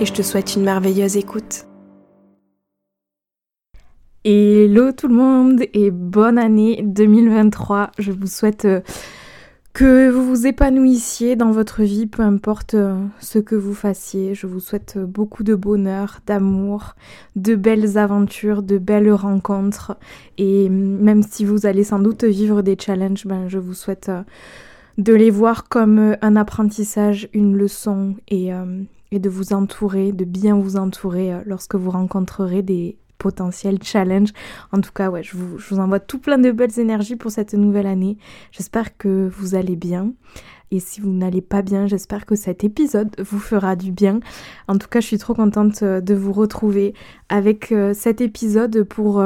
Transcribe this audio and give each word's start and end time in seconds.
et 0.00 0.06
je 0.06 0.12
te 0.12 0.22
souhaite 0.22 0.54
une 0.54 0.62
merveilleuse 0.62 1.16
écoute. 1.16 1.66
Hello 4.24 4.92
tout 4.92 5.08
le 5.08 5.14
monde 5.14 5.62
et 5.74 5.90
bonne 5.90 6.38
année 6.38 6.82
2023. 6.84 7.90
Je 7.98 8.12
vous 8.12 8.26
souhaite 8.26 8.64
euh, 8.64 8.80
que 9.72 10.08
vous 10.10 10.24
vous 10.24 10.46
épanouissiez 10.46 11.34
dans 11.34 11.50
votre 11.50 11.82
vie, 11.82 12.06
peu 12.06 12.22
importe 12.22 12.74
euh, 12.74 12.96
ce 13.18 13.40
que 13.40 13.56
vous 13.56 13.74
fassiez. 13.74 14.34
Je 14.34 14.46
vous 14.46 14.60
souhaite 14.60 14.94
euh, 14.98 15.06
beaucoup 15.06 15.42
de 15.42 15.54
bonheur, 15.54 16.20
d'amour, 16.26 16.94
de 17.34 17.56
belles 17.56 17.98
aventures, 17.98 18.62
de 18.62 18.78
belles 18.78 19.12
rencontres. 19.12 19.96
Et 20.36 20.68
mm, 20.68 20.98
même 20.98 21.22
si 21.22 21.44
vous 21.44 21.66
allez 21.66 21.84
sans 21.84 21.98
doute 21.98 22.22
vivre 22.22 22.62
des 22.62 22.76
challenges, 22.78 23.26
ben, 23.26 23.48
je 23.48 23.58
vous 23.58 23.74
souhaite 23.74 24.10
de 24.96 25.12
les 25.12 25.30
voir 25.30 25.68
comme 25.68 26.16
un 26.20 26.36
apprentissage, 26.36 27.28
une 27.32 27.56
leçon 27.56 28.14
et 28.28 28.52
et 29.12 29.18
de 29.18 29.28
vous 29.28 29.52
entourer, 29.52 30.12
de 30.12 30.24
bien 30.24 30.56
vous 30.58 30.76
entourer 30.76 31.32
euh, 31.32 31.40
lorsque 31.46 31.74
vous 31.74 31.90
rencontrerez 31.90 32.62
des 32.62 32.98
potentiels 33.18 33.82
challenges. 33.82 34.32
En 34.72 34.80
tout 34.80 34.92
cas, 34.92 35.10
ouais, 35.10 35.22
je 35.22 35.36
vous, 35.36 35.78
envoie 35.78 36.00
tout 36.00 36.18
plein 36.18 36.38
de 36.38 36.50
belles 36.50 36.78
énergies 36.78 37.16
pour 37.16 37.30
cette 37.30 37.54
nouvelle 37.54 37.86
année. 37.86 38.16
J'espère 38.52 38.96
que 38.96 39.28
vous 39.28 39.54
allez 39.54 39.76
bien. 39.76 40.12
Et 40.70 40.80
si 40.80 41.00
vous 41.00 41.10
n'allez 41.10 41.40
pas 41.40 41.62
bien, 41.62 41.86
j'espère 41.86 42.26
que 42.26 42.36
cet 42.36 42.62
épisode 42.62 43.16
vous 43.18 43.38
fera 43.38 43.74
du 43.74 43.90
bien. 43.90 44.20
En 44.68 44.76
tout 44.76 44.88
cas, 44.88 45.00
je 45.00 45.06
suis 45.06 45.18
trop 45.18 45.34
contente 45.34 45.82
euh, 45.82 46.00
de 46.00 46.14
vous 46.14 46.32
retrouver 46.32 46.94
avec 47.28 47.72
euh, 47.72 47.94
cet 47.94 48.20
épisode 48.20 48.84
pour 48.84 49.22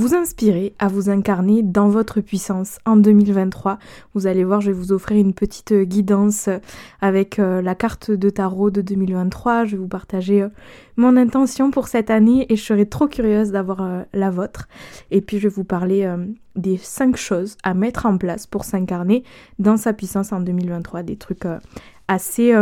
vous 0.00 0.14
inspirer 0.14 0.74
à 0.78 0.88
vous 0.88 1.10
incarner 1.10 1.62
dans 1.62 1.90
votre 1.90 2.22
puissance 2.22 2.78
en 2.86 2.96
2023. 2.96 3.78
Vous 4.14 4.26
allez 4.26 4.44
voir, 4.44 4.62
je 4.62 4.68
vais 4.70 4.76
vous 4.76 4.92
offrir 4.92 5.18
une 5.18 5.34
petite 5.34 5.74
guidance 5.74 6.48
avec 7.02 7.38
euh, 7.38 7.60
la 7.60 7.74
carte 7.74 8.10
de 8.10 8.30
tarot 8.30 8.70
de 8.70 8.80
2023. 8.80 9.66
Je 9.66 9.72
vais 9.72 9.76
vous 9.76 9.88
partager 9.88 10.40
euh, 10.40 10.48
mon 10.96 11.18
intention 11.18 11.70
pour 11.70 11.86
cette 11.86 12.08
année 12.08 12.46
et 12.48 12.56
je 12.56 12.64
serai 12.64 12.86
trop 12.86 13.08
curieuse 13.08 13.50
d'avoir 13.50 13.82
euh, 13.82 14.02
la 14.14 14.30
vôtre. 14.30 14.68
Et 15.10 15.20
puis 15.20 15.38
je 15.38 15.48
vais 15.48 15.54
vous 15.54 15.64
parler 15.64 16.10
des 16.56 16.78
cinq 16.78 17.16
choses 17.16 17.58
à 17.62 17.74
mettre 17.74 18.06
en 18.06 18.16
place 18.16 18.46
pour 18.46 18.64
s'incarner 18.64 19.22
dans 19.58 19.76
sa 19.76 19.92
puissance 19.92 20.32
en 20.32 20.40
2023. 20.40 21.02
Des 21.02 21.16
trucs 21.16 21.44
assez 22.08 22.54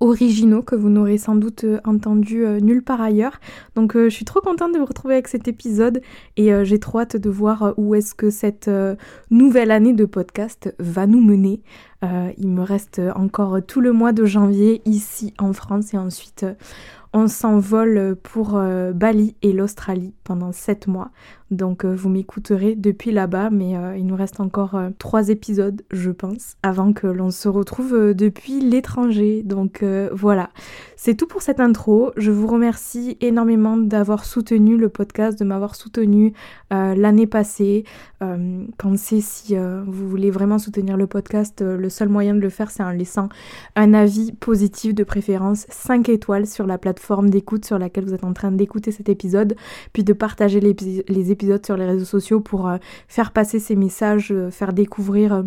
originaux 0.00 0.62
que 0.62 0.74
vous 0.74 0.88
n'aurez 0.88 1.18
sans 1.18 1.34
doute 1.34 1.64
euh, 1.64 1.80
entendu 1.84 2.44
euh, 2.44 2.60
nulle 2.60 2.82
part 2.82 3.00
ailleurs. 3.00 3.40
Donc 3.74 3.96
euh, 3.96 4.08
je 4.08 4.14
suis 4.14 4.24
trop 4.24 4.40
contente 4.40 4.72
de 4.72 4.78
vous 4.78 4.84
retrouver 4.84 5.14
avec 5.14 5.28
cet 5.28 5.48
épisode 5.48 6.00
et 6.36 6.50
j'ai 6.64 6.78
trop 6.78 7.00
hâte 7.00 7.16
de 7.16 7.30
voir 7.30 7.74
où 7.76 7.94
est-ce 7.94 8.14
que 8.14 8.30
cette 8.30 8.70
nouvelle 9.30 9.70
année 9.70 9.92
de 9.92 10.04
podcast 10.04 10.74
va 10.78 11.06
nous 11.06 11.20
mener. 11.20 11.60
Il 12.02 12.48
me 12.48 12.62
reste 12.62 13.00
encore 13.16 13.58
tout 13.66 13.80
le 13.80 13.92
mois 13.92 14.12
de 14.12 14.24
janvier 14.24 14.82
ici 14.84 15.34
en 15.38 15.52
France 15.52 15.94
et 15.94 15.98
ensuite 15.98 16.46
on 17.12 17.26
s'envole 17.26 18.16
pour 18.22 18.56
euh, 18.56 18.92
Bali 18.92 19.34
et 19.42 19.52
l'Australie 19.52 20.12
pendant 20.24 20.52
7 20.52 20.88
mois. 20.88 21.10
Donc 21.50 21.84
euh, 21.86 21.94
vous 21.94 22.10
m'écouterez 22.10 22.74
depuis 22.74 23.10
là-bas, 23.10 23.48
mais 23.48 23.76
euh, 23.76 23.96
il 23.96 24.06
nous 24.06 24.16
reste 24.16 24.40
encore 24.40 24.78
3 24.98 25.30
épisodes, 25.30 25.80
je 25.90 26.10
pense, 26.10 26.56
avant 26.62 26.92
que 26.92 27.06
l'on 27.06 27.30
se 27.30 27.48
retrouve 27.48 28.12
depuis 28.12 28.60
l'étranger. 28.60 29.42
Donc 29.42 29.82
voilà, 30.12 30.50
c'est 30.96 31.14
tout 31.14 31.26
pour 31.26 31.40
cette 31.40 31.60
intro. 31.60 32.12
Je 32.16 32.30
vous 32.30 32.46
remercie 32.46 33.16
énormément 33.22 33.78
d'avoir 33.78 34.26
soutenu 34.26 34.76
le 34.76 34.90
podcast, 34.90 35.38
de 35.38 35.44
m'avoir 35.44 35.74
soutenu 35.74 36.34
l'année 36.70 37.26
passée. 37.26 37.84
pensez 38.76 39.20
si 39.22 39.56
vous 39.56 40.08
voulez 40.08 40.30
vraiment 40.30 40.58
soutenir 40.58 40.96
le 40.96 41.06
podcast, 41.06 41.62
le 41.62 41.87
seul 41.88 42.08
moyen 42.08 42.34
de 42.34 42.40
le 42.40 42.50
faire, 42.50 42.70
c'est 42.70 42.82
en 42.82 42.90
laissant 42.90 43.28
un 43.76 43.94
avis 43.94 44.32
positif 44.32 44.94
de 44.94 45.04
préférence 45.04 45.66
5 45.70 46.08
étoiles 46.08 46.46
sur 46.46 46.66
la 46.66 46.78
plateforme 46.78 47.08
forme 47.08 47.30
d'écoute 47.30 47.64
sur 47.64 47.78
laquelle 47.78 48.04
vous 48.04 48.14
êtes 48.14 48.24
en 48.24 48.34
train 48.34 48.52
d'écouter 48.52 48.92
cet 48.92 49.08
épisode, 49.08 49.56
puis 49.92 50.04
de 50.04 50.12
partager 50.12 50.60
les, 50.60 51.32
épisodes 51.32 51.64
sur 51.64 51.76
les 51.76 51.86
réseaux 51.86 52.04
sociaux 52.04 52.40
pour 52.40 52.68
euh, 52.68 52.76
faire 53.08 53.32
passer 53.32 53.58
ces 53.58 53.76
messages, 53.76 54.30
euh, 54.30 54.50
faire 54.50 54.74
découvrir 54.74 55.32
euh, 55.32 55.42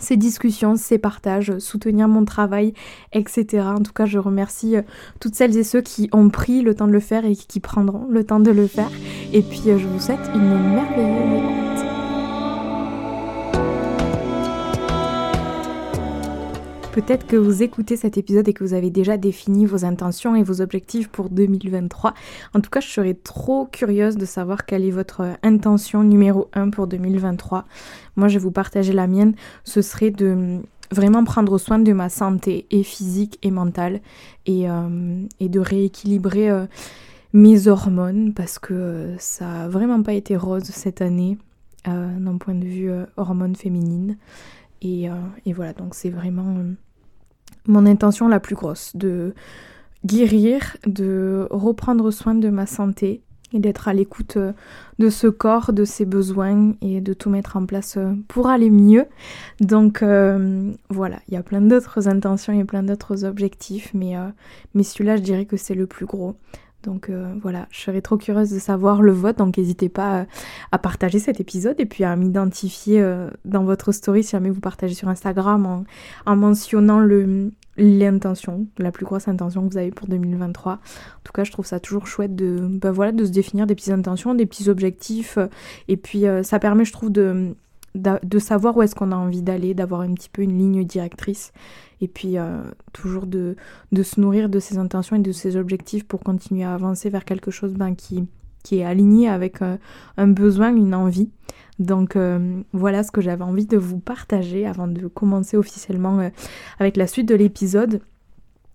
ces 0.00 0.16
discussions, 0.16 0.74
ces 0.74 0.98
partages, 0.98 1.56
soutenir 1.58 2.08
mon 2.08 2.24
travail, 2.24 2.74
etc. 3.12 3.62
En 3.66 3.82
tout 3.82 3.92
cas, 3.92 4.06
je 4.06 4.18
remercie 4.18 4.74
toutes 5.20 5.36
celles 5.36 5.56
et 5.56 5.62
ceux 5.62 5.82
qui 5.82 6.08
ont 6.12 6.30
pris 6.30 6.62
le 6.62 6.74
temps 6.74 6.88
de 6.88 6.92
le 6.92 6.98
faire 6.98 7.24
et 7.24 7.36
qui 7.36 7.60
prendront 7.60 8.08
le 8.10 8.24
temps 8.24 8.40
de 8.40 8.50
le 8.50 8.66
faire. 8.66 8.90
Et 9.32 9.42
puis, 9.42 9.62
je 9.66 9.86
vous 9.86 10.00
souhaite 10.00 10.28
une 10.34 10.48
merveilleuse 10.74 11.73
Peut-être 16.94 17.26
que 17.26 17.34
vous 17.34 17.64
écoutez 17.64 17.96
cet 17.96 18.18
épisode 18.18 18.46
et 18.46 18.52
que 18.52 18.62
vous 18.62 18.72
avez 18.72 18.88
déjà 18.88 19.16
défini 19.16 19.66
vos 19.66 19.84
intentions 19.84 20.36
et 20.36 20.44
vos 20.44 20.60
objectifs 20.60 21.08
pour 21.08 21.28
2023. 21.28 22.14
En 22.54 22.60
tout 22.60 22.70
cas, 22.70 22.78
je 22.78 22.86
serais 22.86 23.14
trop 23.14 23.66
curieuse 23.66 24.16
de 24.16 24.24
savoir 24.24 24.64
quelle 24.64 24.84
est 24.84 24.92
votre 24.92 25.36
intention 25.42 26.04
numéro 26.04 26.48
1 26.52 26.70
pour 26.70 26.86
2023. 26.86 27.64
Moi, 28.14 28.28
je 28.28 28.34
vais 28.34 28.42
vous 28.44 28.52
partager 28.52 28.92
la 28.92 29.08
mienne. 29.08 29.34
Ce 29.64 29.82
serait 29.82 30.12
de 30.12 30.60
vraiment 30.92 31.24
prendre 31.24 31.58
soin 31.58 31.80
de 31.80 31.92
ma 31.92 32.08
santé 32.08 32.64
et 32.70 32.84
physique 32.84 33.40
et 33.42 33.50
mentale 33.50 34.00
et, 34.46 34.70
euh, 34.70 35.26
de 35.40 35.58
rééquilibrer 35.58 36.48
euh, 36.48 36.66
mes 37.32 37.66
hormones 37.66 38.34
parce 38.34 38.60
que 38.60 38.72
euh, 38.72 39.18
ça 39.18 39.64
a 39.64 39.68
vraiment 39.68 40.00
pas 40.04 40.12
été 40.12 40.36
rose 40.36 40.62
cette 40.62 41.02
année 41.02 41.38
d'un 41.86 42.38
point 42.38 42.54
de 42.54 42.64
vue 42.64 42.90
hormones 43.16 43.56
féminines. 43.56 44.16
Et, 44.80 45.10
voilà, 45.52 45.74
donc 45.74 45.94
c'est 45.94 46.08
vraiment 46.08 46.56
mon 47.66 47.86
intention 47.86 48.28
la 48.28 48.40
plus 48.40 48.54
grosse, 48.54 48.94
de 48.94 49.34
guérir, 50.04 50.76
de 50.86 51.46
reprendre 51.50 52.10
soin 52.10 52.34
de 52.34 52.50
ma 52.50 52.66
santé 52.66 53.22
et 53.52 53.60
d'être 53.60 53.88
à 53.88 53.94
l'écoute 53.94 54.36
euh, 54.36 54.52
de 54.98 55.08
ce 55.08 55.28
corps, 55.28 55.72
de 55.72 55.84
ses 55.84 56.04
besoins 56.04 56.74
et 56.82 57.00
de 57.00 57.14
tout 57.14 57.30
mettre 57.30 57.56
en 57.56 57.66
place 57.66 57.96
euh, 57.96 58.12
pour 58.28 58.48
aller 58.48 58.68
mieux. 58.68 59.06
Donc 59.60 60.02
euh, 60.02 60.72
voilà, 60.90 61.20
il 61.28 61.34
y 61.34 61.36
a 61.36 61.42
plein 61.42 61.60
d'autres 61.60 62.08
intentions 62.08 62.52
et 62.52 62.64
plein 62.64 62.82
d'autres 62.82 63.24
objectifs, 63.24 63.92
mais, 63.94 64.14
mais 64.74 64.82
celui-là 64.82 65.16
je 65.16 65.22
dirais 65.22 65.46
que 65.46 65.56
c'est 65.56 65.74
le 65.74 65.86
plus 65.86 66.06
gros. 66.06 66.34
Donc 66.84 67.08
euh, 67.08 67.34
voilà, 67.42 67.66
je 67.70 67.80
serais 67.80 68.00
trop 68.00 68.16
curieuse 68.16 68.50
de 68.50 68.58
savoir 68.58 69.02
le 69.02 69.12
vote, 69.12 69.38
donc 69.38 69.56
n'hésitez 69.56 69.88
pas 69.88 70.20
euh, 70.20 70.24
à, 70.72 70.78
partager 70.78 71.18
cet 71.18 71.40
épisode 71.40 71.80
et 71.80 71.86
puis 71.86 72.04
à 72.04 72.14
m'identifier 72.16 73.00
euh, 73.00 73.30
dans 73.44 73.64
votre 73.64 73.92
story 73.92 74.22
si 74.22 74.32
jamais 74.32 74.50
vous 74.50 74.60
partagez 74.60 74.94
sur 74.94 75.08
Instagram 75.08 75.84
en, 76.26 76.36
mentionnant 76.36 77.00
l'intention, 77.76 78.66
la 78.78 78.92
plus 78.92 79.04
grosse 79.04 79.28
intention 79.28 79.66
que 79.66 79.72
vous 79.72 79.78
avez 79.78 79.90
pour 79.90 80.08
2023. 80.08 80.72
En 80.72 80.78
tout 81.24 81.32
cas, 81.32 81.44
je 81.44 81.52
trouve 81.52 81.66
ça 81.66 81.80
toujours 81.80 82.06
chouette 82.06 82.36
de, 82.36 82.78
voilà, 82.88 83.12
de 83.12 83.24
se 83.24 83.30
définir 83.30 83.66
des 83.66 83.74
petites 83.74 83.92
intentions, 83.92 84.34
des 84.34 84.46
petits 84.46 84.68
objectifs. 84.68 85.38
Et 85.88 85.96
puis, 85.96 86.24
ça 86.42 86.58
permet, 86.58 86.84
je 86.84 86.92
trouve, 86.92 87.10
de, 87.10 87.54
de 87.94 88.38
savoir 88.38 88.76
où 88.76 88.82
est-ce 88.82 88.94
qu'on 88.94 89.12
a 89.12 89.16
envie 89.16 89.42
d'aller, 89.42 89.72
d'avoir 89.72 90.00
un 90.00 90.14
petit 90.14 90.28
peu 90.28 90.42
une 90.42 90.58
ligne 90.58 90.84
directrice 90.84 91.52
et 92.00 92.08
puis 92.08 92.38
euh, 92.38 92.62
toujours 92.92 93.26
de, 93.26 93.56
de, 93.92 94.02
se 94.02 94.20
nourrir 94.20 94.48
de 94.48 94.58
ses 94.58 94.78
intentions 94.78 95.16
et 95.16 95.20
de 95.20 95.32
ses 95.32 95.56
objectifs 95.56 96.04
pour 96.04 96.20
continuer 96.20 96.64
à 96.64 96.74
avancer 96.74 97.08
vers 97.08 97.24
quelque 97.24 97.50
chose 97.50 97.74
ben, 97.74 97.94
qui, 97.94 98.26
qui 98.62 98.78
est 98.80 98.84
aligné 98.84 99.28
avec 99.28 99.62
euh, 99.62 99.76
un 100.16 100.26
besoin, 100.26 100.74
une 100.74 100.94
envie. 100.94 101.30
Donc 101.78 102.16
euh, 102.16 102.62
voilà 102.72 103.02
ce 103.02 103.10
que 103.10 103.20
j'avais 103.20 103.44
envie 103.44 103.66
de 103.66 103.76
vous 103.76 103.98
partager 103.98 104.66
avant 104.66 104.86
de 104.86 105.06
commencer 105.06 105.56
officiellement 105.56 106.30
avec 106.78 106.96
la 106.96 107.06
suite 107.06 107.28
de 107.28 107.34
l'épisode 107.34 108.00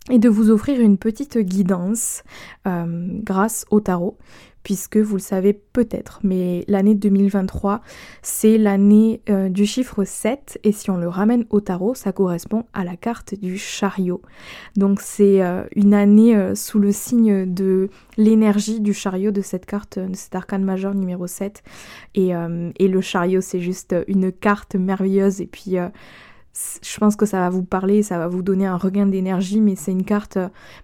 et 0.10 0.20
de 0.20 0.30
vous 0.30 0.50
offrir 0.50 0.80
une 0.82 0.98
petite 0.98 1.38
guidance 1.38 2.24
grâce 2.66 3.66
au 3.70 3.80
tarot 3.80 4.18
puisque 4.64 4.98
vous 4.98 5.16
le 5.16 5.22
savez 5.22 5.54
peut-être, 5.54 6.20
mais 6.24 6.64
l'année 6.68 6.96
2023, 6.96 7.82
c'est 8.22 8.58
l'année 8.58 9.22
euh, 9.30 9.50
du 9.50 9.66
chiffre 9.66 10.04
7, 10.04 10.60
et 10.64 10.72
si 10.72 10.90
on 10.90 10.98
le 10.98 11.08
ramène 11.08 11.46
au 11.50 11.62
tarot, 11.62 11.96
ça 11.96 12.12
correspond 12.12 12.66
à 12.74 12.84
la 12.84 12.96
carte 12.96 13.36
du 13.36 13.58
chariot. 13.58 14.22
Donc 14.76 15.02
c'est 15.02 15.42
euh, 15.42 15.64
une 15.76 15.94
année 15.94 16.36
euh, 16.36 16.56
sous 16.56 16.80
le 16.80 16.92
signe 16.92 17.52
de 17.52 17.90
l'énergie 18.18 18.82
du 18.82 18.94
chariot 18.94 19.32
de 19.32 19.42
cette 19.42 19.66
carte, 19.66 19.98
de 19.98 20.16
cet 20.16 20.36
arcane 20.36 20.64
majeur 20.64 20.94
numéro 20.94 21.26
7, 21.26 21.64
et, 22.16 22.32
et 22.80 22.88
le 22.88 23.02
chariot 23.02 23.42
c'est 23.42 23.60
juste 23.60 23.96
une 24.08 24.32
carte 24.32 24.76
merveilleuse, 24.76 25.42
et 25.42 25.48
puis 25.48 25.78
je 26.54 26.98
pense 26.98 27.16
que 27.16 27.26
ça 27.26 27.40
va 27.40 27.50
vous 27.50 27.64
parler, 27.64 28.04
ça 28.04 28.18
va 28.18 28.28
vous 28.28 28.42
donner 28.42 28.66
un 28.66 28.78
regain 28.78 29.06
d'énergie, 29.06 29.62
mais 29.62 29.76
c'est 29.76 29.92
une 29.92 30.04
carte 30.04 30.38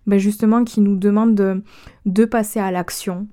ben 0.08 0.20
justement 0.20 0.64
qui 0.64 0.82
nous 0.82 0.96
demande 0.96 1.36
de, 1.36 1.64
de 2.06 2.26
passer 2.26 2.60
à 2.60 2.72
l'action, 2.72 3.28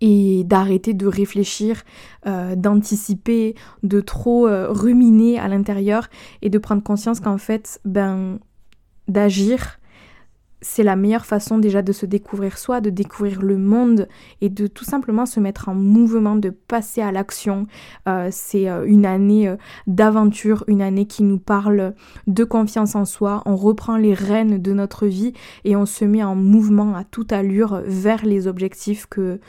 et 0.00 0.44
d'arrêter 0.44 0.92
de 0.92 1.06
réfléchir, 1.06 1.82
euh, 2.26 2.56
d'anticiper, 2.56 3.54
de 3.82 4.00
trop 4.00 4.46
euh, 4.46 4.70
ruminer 4.70 5.38
à 5.38 5.48
l'intérieur 5.48 6.08
et 6.42 6.50
de 6.50 6.58
prendre 6.58 6.82
conscience 6.82 7.20
qu'en 7.20 7.38
fait, 7.38 7.80
ben, 7.86 8.38
d'agir, 9.08 9.78
c'est 10.60 10.82
la 10.82 10.96
meilleure 10.96 11.26
façon 11.26 11.58
déjà 11.58 11.82
de 11.82 11.92
se 11.92 12.06
découvrir 12.06 12.58
soi, 12.58 12.80
de 12.80 12.90
découvrir 12.90 13.42
le 13.42 13.58
monde 13.58 14.08
et 14.40 14.48
de 14.48 14.66
tout 14.66 14.84
simplement 14.84 15.26
se 15.26 15.40
mettre 15.40 15.68
en 15.68 15.74
mouvement, 15.74 16.36
de 16.36 16.50
passer 16.50 17.02
à 17.02 17.12
l'action. 17.12 17.66
Euh, 18.08 18.28
c'est 18.30 18.68
une 18.68 19.04
année 19.04 19.54
d'aventure, 19.86 20.64
une 20.68 20.82
année 20.82 21.06
qui 21.06 21.22
nous 21.22 21.38
parle 21.38 21.94
de 22.26 22.44
confiance 22.44 22.94
en 22.94 23.04
soi. 23.04 23.42
On 23.46 23.56
reprend 23.56 23.96
les 23.96 24.14
rênes 24.14 24.60
de 24.60 24.72
notre 24.72 25.06
vie 25.06 25.34
et 25.64 25.76
on 25.76 25.86
se 25.86 26.04
met 26.04 26.22
en 26.22 26.34
mouvement 26.34 26.94
à 26.94 27.04
toute 27.04 27.32
allure 27.32 27.82
vers 27.84 28.24
les 28.24 28.46
objectifs 28.46 29.06
que 29.06 29.40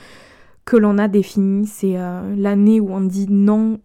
que 0.66 0.76
l'on 0.76 0.98
a 0.98 1.08
défini. 1.08 1.68
C'est 1.68 1.98
euh, 1.98 2.36
l'année 2.36 2.80
où 2.80 2.92
on 2.92 3.02
dit 3.02 3.28
non 3.30 3.80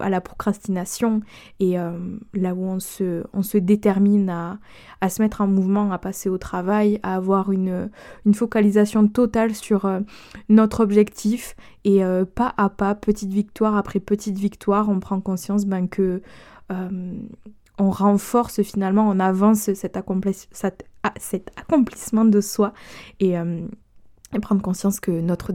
à 0.00 0.10
la 0.10 0.20
procrastination 0.20 1.20
et 1.60 1.78
euh, 1.78 1.92
là 2.34 2.54
où 2.54 2.64
on 2.64 2.80
se, 2.80 3.58
détermine 3.58 4.28
à, 4.28 5.08
se 5.08 5.22
mettre 5.22 5.40
en 5.40 5.46
mouvement, 5.46 5.92
à 5.92 5.98
passer 5.98 6.28
au 6.28 6.38
travail, 6.38 6.98
à 7.02 7.14
avoir 7.14 7.52
une, 7.52 7.88
une 8.26 8.34
focalisation 8.34 9.06
totale 9.06 9.54
sur 9.54 9.84
euh, 9.84 10.00
notre 10.48 10.80
objectif 10.80 11.54
et 11.84 12.00
pas 12.34 12.54
à 12.56 12.70
pas, 12.70 12.94
petite 12.94 13.30
victoire 13.30 13.76
après 13.76 14.00
petite 14.00 14.38
victoire, 14.38 14.88
on 14.88 15.00
prend 15.00 15.20
conscience 15.20 15.66
ben, 15.66 15.86
que 15.86 16.22
on 16.70 17.90
renforce 17.90 18.62
finalement, 18.62 19.06
on 19.06 19.20
avance 19.20 19.74
cet, 19.74 19.98
ah, 21.02 21.12
cet 21.18 21.50
accomplissement 21.58 22.24
de 22.24 22.40
soi 22.40 22.72
et 23.20 23.36
et 24.34 24.40
prendre 24.40 24.62
conscience 24.62 25.00
que 25.00 25.10
notre, 25.10 25.52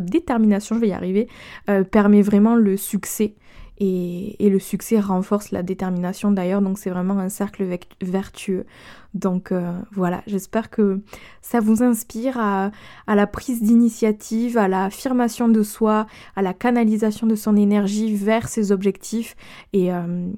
détermination, 0.00 0.76
je 0.76 0.80
vais 0.80 0.88
y 0.88 0.92
arriver, 0.92 1.28
euh, 1.68 1.84
permet 1.84 2.22
vraiment 2.22 2.54
le 2.54 2.76
succès. 2.76 3.34
Et, 3.78 4.36
le 4.40 4.58
succès 4.58 5.00
renforce 5.00 5.50
la 5.50 5.62
détermination 5.62 6.30
d'ailleurs, 6.30 6.62
donc 6.62 6.78
c'est 6.78 6.88
vraiment 6.88 7.18
un 7.18 7.28
cercle 7.28 7.66
vertueux. 8.00 8.64
Donc 9.12 9.52
euh, 9.52 9.72
voilà, 9.92 10.22
j'espère 10.26 10.70
que 10.70 11.02
ça 11.42 11.60
vous 11.60 11.82
inspire 11.82 12.38
à, 12.38 12.70
la 13.06 13.26
prise 13.26 13.62
d'initiative, 13.62 14.56
à 14.56 14.68
l'affirmation 14.68 15.48
de 15.48 15.62
soi, 15.62 16.06
à 16.36 16.42
la 16.42 16.54
canalisation 16.54 17.26
de 17.26 17.34
son 17.34 17.56
énergie 17.56 18.14
vers 18.14 18.48
ses 18.48 18.72
objectifs. 18.72 19.36
Et, 19.74 19.92
euh, 19.92 20.30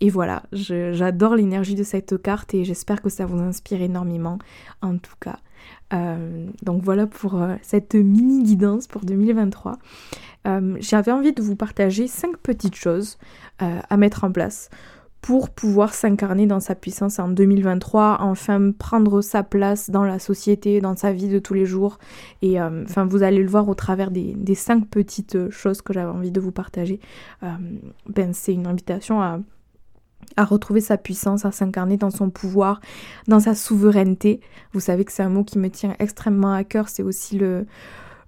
et 0.00 0.10
voilà, 0.10 0.44
j'adore 0.52 1.34
l'énergie 1.34 1.74
de 1.74 1.82
cette 1.82 2.20
carte 2.20 2.54
et 2.54 2.64
j'espère 2.64 3.02
que 3.02 3.08
ça 3.08 3.26
vous 3.26 3.38
inspire 3.38 3.82
énormément 3.82 4.38
en 4.82 4.98
tout 4.98 5.16
cas. 5.20 5.38
Euh, 5.92 6.46
donc 6.62 6.82
voilà 6.82 7.06
pour 7.06 7.40
euh, 7.40 7.54
cette 7.62 7.94
mini 7.94 8.42
guidance 8.42 8.86
pour 8.86 9.04
2023. 9.04 9.78
Euh, 10.46 10.76
j'avais 10.80 11.12
envie 11.12 11.32
de 11.32 11.42
vous 11.42 11.56
partager 11.56 12.06
cinq 12.08 12.36
petites 12.38 12.76
choses 12.76 13.18
à 13.58 13.96
mettre 13.96 14.24
en 14.24 14.30
place 14.30 14.68
pour 15.22 15.48
pouvoir 15.48 15.94
s'incarner 15.94 16.46
dans 16.46 16.60
sa 16.60 16.74
puissance 16.74 17.18
en 17.18 17.28
2023, 17.28 18.18
enfin 18.20 18.70
prendre 18.70 19.22
sa 19.22 19.42
place 19.42 19.88
dans 19.88 20.04
la 20.04 20.18
société, 20.18 20.82
dans 20.82 20.94
sa 20.94 21.10
vie 21.10 21.28
de 21.28 21.38
tous 21.38 21.54
les 21.54 21.64
jours. 21.64 21.98
Et 22.42 22.60
enfin, 22.60 23.06
vous 23.06 23.22
allez 23.22 23.42
le 23.42 23.48
voir 23.48 23.66
au 23.68 23.74
travers 23.74 24.10
des, 24.10 24.34
des 24.34 24.54
cinq 24.54 24.88
petites 24.88 25.48
choses 25.48 25.80
que 25.80 25.94
j'avais 25.94 26.10
envie 26.10 26.30
de 26.30 26.38
vous 26.40 26.52
partager. 26.52 27.00
ben, 27.40 28.34
c'est 28.34 28.52
une 28.52 28.66
invitation 28.66 29.22
à 29.22 29.40
à 30.36 30.44
retrouver 30.44 30.80
sa 30.80 30.96
puissance, 30.96 31.44
à 31.44 31.52
s'incarner 31.52 31.96
dans 31.96 32.10
son 32.10 32.30
pouvoir, 32.30 32.80
dans 33.28 33.40
sa 33.40 33.54
souveraineté. 33.54 34.40
Vous 34.72 34.80
savez 34.80 35.04
que 35.04 35.12
c'est 35.12 35.22
un 35.22 35.28
mot 35.28 35.44
qui 35.44 35.58
me 35.58 35.70
tient 35.70 35.94
extrêmement 35.98 36.52
à 36.52 36.64
cœur. 36.64 36.88
C'est 36.88 37.02
aussi 37.02 37.38
le, 37.38 37.66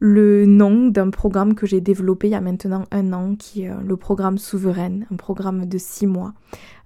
nom 0.01 0.89
d'un 0.89 1.11
programme 1.11 1.55
que 1.55 1.67
j'ai 1.67 1.81
développé 1.81 2.29
il 2.29 2.33
y 2.33 2.35
a 2.35 2.41
maintenant 2.41 2.85
un 2.91 3.13
an, 3.13 3.35
qui 3.37 3.63
est 3.63 3.71
euh, 3.71 3.81
le 3.85 3.97
programme 3.97 4.39
Souveraine, 4.39 5.07
un 5.13 5.17
programme 5.17 5.67
de 5.67 5.79
six 5.79 6.07
mois 6.07 6.35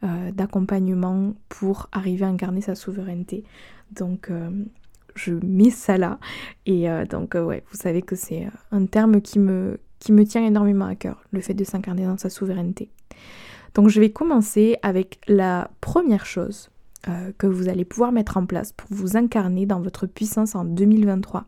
euh, 0.03 0.31
d'accompagnement 0.33 1.35
pour 1.49 1.89
arriver 1.93 2.25
à 2.25 2.29
incarner 2.29 2.63
sa 2.63 2.75
souveraineté. 2.75 3.45
Donc, 3.91 4.31
euh, 4.31 4.51
je 5.15 5.35
mets 5.45 5.71
ça 5.71 5.99
là. 5.99 6.19
Et 6.65 6.87
donc, 7.11 7.35
ouais, 7.35 7.63
vous 7.71 7.77
savez 7.77 8.01
que 8.01 8.17
c'est 8.17 8.49
un 8.71 8.87
terme 8.87 9.21
qui 9.21 9.39
me, 9.39 9.79
qui 9.99 10.11
me 10.13 10.25
tient 10.25 10.45
énormément 10.45 10.87
à 10.87 10.95
cœur, 10.95 11.23
le 11.31 11.41
fait 11.41 11.53
de 11.53 11.65
s'incarner 11.65 12.07
dans 12.07 12.17
sa 12.17 12.31
souveraineté. 12.31 12.89
Donc 13.75 13.89
je 13.89 14.01
vais 14.01 14.11
commencer 14.11 14.77
avec 14.83 15.21
la 15.29 15.71
première 15.81 16.27
chose 16.27 16.71
euh, 17.09 17.33
que 17.37 17.47
vous 17.47 17.69
allez 17.69 17.85
pouvoir 17.85 18.13
mettre 18.13 18.37
en 18.37 18.47
place 18.47 18.73
pour 18.73 18.87
vous 18.91 19.17
incarner 19.17 19.67
dans 19.67 19.81
votre 19.81 20.07
puissance 20.07 20.55
en 20.55 20.65
2023. 20.65 21.45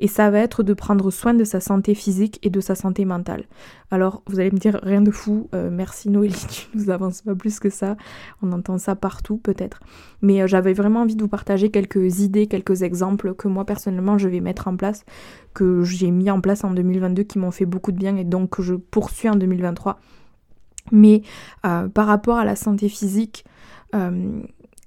Et 0.00 0.08
ça 0.08 0.28
va 0.28 0.40
être 0.40 0.62
de 0.62 0.74
prendre 0.74 1.10
soin 1.10 1.32
de 1.32 1.44
sa 1.44 1.60
santé 1.60 1.94
physique 1.94 2.38
et 2.42 2.50
de 2.50 2.60
sa 2.60 2.74
santé 2.74 3.04
mentale. 3.04 3.44
Alors 3.90 4.22
vous 4.26 4.40
allez 4.40 4.50
me 4.50 4.58
dire 4.58 4.78
rien 4.82 5.00
de 5.00 5.10
fou, 5.10 5.48
euh, 5.54 5.70
merci 5.70 6.10
Noélie, 6.10 6.44
tu 6.50 6.66
nous 6.74 6.90
avances 6.90 7.22
pas 7.22 7.34
plus 7.34 7.60
que 7.60 7.70
ça. 7.70 7.96
On 8.42 8.52
entend 8.52 8.76
ça 8.76 8.96
partout 8.96 9.38
peut-être. 9.38 9.80
Mais 10.20 10.42
euh, 10.42 10.46
j'avais 10.46 10.72
vraiment 10.72 11.02
envie 11.02 11.16
de 11.16 11.22
vous 11.22 11.28
partager 11.28 11.70
quelques 11.70 12.20
idées, 12.20 12.46
quelques 12.46 12.82
exemples 12.82 13.34
que 13.34 13.48
moi 13.48 13.64
personnellement 13.64 14.18
je 14.18 14.28
vais 14.28 14.40
mettre 14.40 14.68
en 14.68 14.76
place, 14.76 15.04
que 15.54 15.82
j'ai 15.82 16.10
mis 16.10 16.30
en 16.30 16.40
place 16.40 16.64
en 16.64 16.72
2022 16.72 17.22
qui 17.22 17.38
m'ont 17.38 17.52
fait 17.52 17.66
beaucoup 17.66 17.92
de 17.92 17.98
bien 17.98 18.16
et 18.16 18.24
donc 18.24 18.50
que 18.50 18.62
je 18.62 18.74
poursuis 18.74 19.30
en 19.30 19.36
2023 19.36 19.98
mais 20.92 21.22
euh, 21.64 21.88
par 21.88 22.06
rapport 22.06 22.38
à 22.38 22.44
la 22.44 22.56
santé 22.56 22.88
physique, 22.88 23.44
euh, 23.94 24.40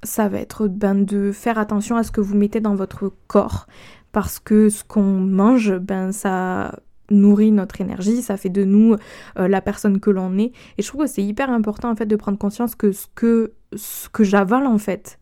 ça 0.03 0.27
va 0.27 0.39
être 0.39 0.67
ben, 0.67 1.05
de 1.05 1.31
faire 1.31 1.57
attention 1.57 1.97
à 1.97 2.03
ce 2.03 2.11
que 2.11 2.21
vous 2.21 2.35
mettez 2.35 2.59
dans 2.59 2.75
votre 2.75 3.11
corps. 3.27 3.67
Parce 4.11 4.39
que 4.39 4.69
ce 4.69 4.83
qu'on 4.83 5.19
mange, 5.19 5.77
ben 5.77 6.11
ça 6.11 6.79
nourrit 7.09 7.51
notre 7.51 7.79
énergie, 7.81 8.21
ça 8.21 8.35
fait 8.35 8.49
de 8.49 8.63
nous 8.63 8.95
euh, 9.39 9.47
la 9.47 9.61
personne 9.61 9.99
que 9.99 10.09
l'on 10.09 10.37
est. 10.37 10.51
Et 10.77 10.81
je 10.81 10.87
trouve 10.87 11.01
que 11.01 11.07
c'est 11.07 11.23
hyper 11.23 11.49
important 11.49 11.89
en 11.89 11.95
fait 11.95 12.05
de 12.05 12.15
prendre 12.15 12.37
conscience 12.37 12.75
que 12.75 12.91
ce 12.91 13.07
que, 13.15 13.53
ce 13.75 14.09
que 14.09 14.23
j'avale 14.23 14.67
en 14.67 14.77
fait, 14.77 15.19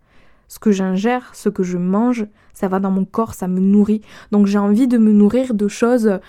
ce 0.47 0.59
que 0.59 0.71
j'ingère, 0.71 1.33
ce 1.33 1.49
que 1.49 1.63
je 1.63 1.77
mange, 1.77 2.25
ça 2.53 2.67
va 2.67 2.79
dans 2.79 2.91
mon 2.91 3.05
corps, 3.05 3.33
ça 3.33 3.47
me 3.47 3.59
nourrit. 3.59 4.01
Donc 4.31 4.47
j'ai 4.47 4.57
envie 4.57 4.87
de 4.87 4.97
me 4.97 5.11
nourrir 5.11 5.53
de 5.53 5.67
choses 5.67 6.19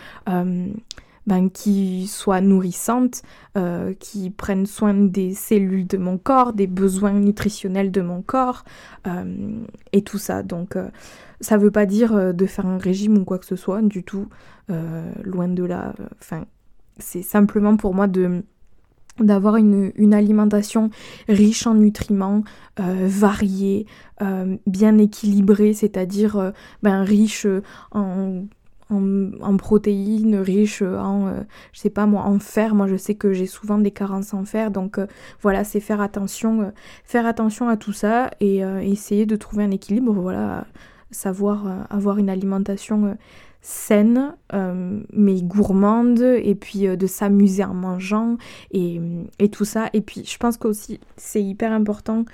ben, 1.26 1.50
qui 1.50 2.06
soient 2.06 2.40
nourrissantes, 2.40 3.22
euh, 3.56 3.94
qui 3.98 4.30
prennent 4.30 4.66
soin 4.66 4.94
des 4.94 5.34
cellules 5.34 5.86
de 5.86 5.98
mon 5.98 6.18
corps, 6.18 6.52
des 6.52 6.66
besoins 6.66 7.12
nutritionnels 7.12 7.90
de 7.90 8.00
mon 8.00 8.22
corps, 8.22 8.64
euh, 9.06 9.64
et 9.92 10.02
tout 10.02 10.18
ça. 10.18 10.42
Donc 10.42 10.76
euh, 10.76 10.88
ça 11.40 11.58
ne 11.58 11.62
veut 11.62 11.70
pas 11.70 11.86
dire 11.86 12.32
de 12.32 12.46
faire 12.46 12.66
un 12.66 12.78
régime 12.78 13.18
ou 13.18 13.24
quoi 13.24 13.38
que 13.38 13.46
ce 13.46 13.56
soit, 13.56 13.82
du 13.82 14.04
tout, 14.04 14.28
loin 15.22 15.48
de 15.48 15.64
là. 15.64 15.94
Enfin, 16.18 16.44
c'est 16.98 17.22
simplement 17.22 17.76
pour 17.76 17.94
moi 17.94 18.06
de 18.06 18.42
d'avoir 19.18 19.56
une, 19.56 19.92
une, 19.94 20.12
alimentation 20.12 20.90
riche 21.26 21.66
en 21.66 21.74
nutriments, 21.74 22.42
variée, 22.76 23.86
bien 24.66 24.98
équilibrée, 24.98 25.72
c'est-à-dire 25.72 26.52
ben, 26.82 27.02
riche 27.02 27.46
en 27.92 28.44
en, 28.90 29.56
protéines, 29.56 30.36
riches 30.36 30.82
en, 30.82 31.26
euh, 31.26 31.42
je 31.72 31.80
sais 31.80 31.90
pas 31.90 32.06
moi, 32.06 32.22
en 32.22 32.38
fer. 32.38 32.74
Moi, 32.74 32.86
je 32.86 32.96
sais 32.96 33.14
que 33.14 33.32
j'ai 33.32 33.46
souvent 33.46 33.78
des 33.78 33.90
carences 33.90 34.34
en 34.34 34.44
fer, 34.44 34.70
donc 34.70 34.98
euh, 34.98 35.06
voilà, 35.42 35.64
c'est 35.64 35.80
faire 35.80 36.00
attention, 36.00 36.62
euh, 36.62 36.70
faire 37.04 37.26
attention 37.26 37.68
à 37.68 37.76
tout 37.76 37.92
ça 37.92 38.30
et 38.40 38.58
essayer 38.82 39.26
de 39.26 39.36
trouver 39.36 39.64
un 39.64 39.70
équilibre. 39.70 40.12
Voilà, 40.12 40.66
savoir 41.10 41.86
avoir 41.90 42.18
une 42.18 42.28
alimentation 42.28 43.16
saine, 43.60 44.34
mais 45.12 45.42
gourmande, 45.42 46.20
et 46.20 46.54
puis 46.54 46.86
de 46.96 47.06
s'amuser 47.06 47.64
en 47.64 47.74
mangeant 47.74 48.36
et, 48.72 49.00
et, 49.38 49.48
tout 49.48 49.64
ça. 49.64 49.88
Et 49.92 50.00
puis, 50.00 50.24
je 50.24 50.36
pense 50.38 50.56
qu'aussi, 50.56 51.00
c'est 51.16 51.42
hyper 51.42 51.72
important 51.72 52.24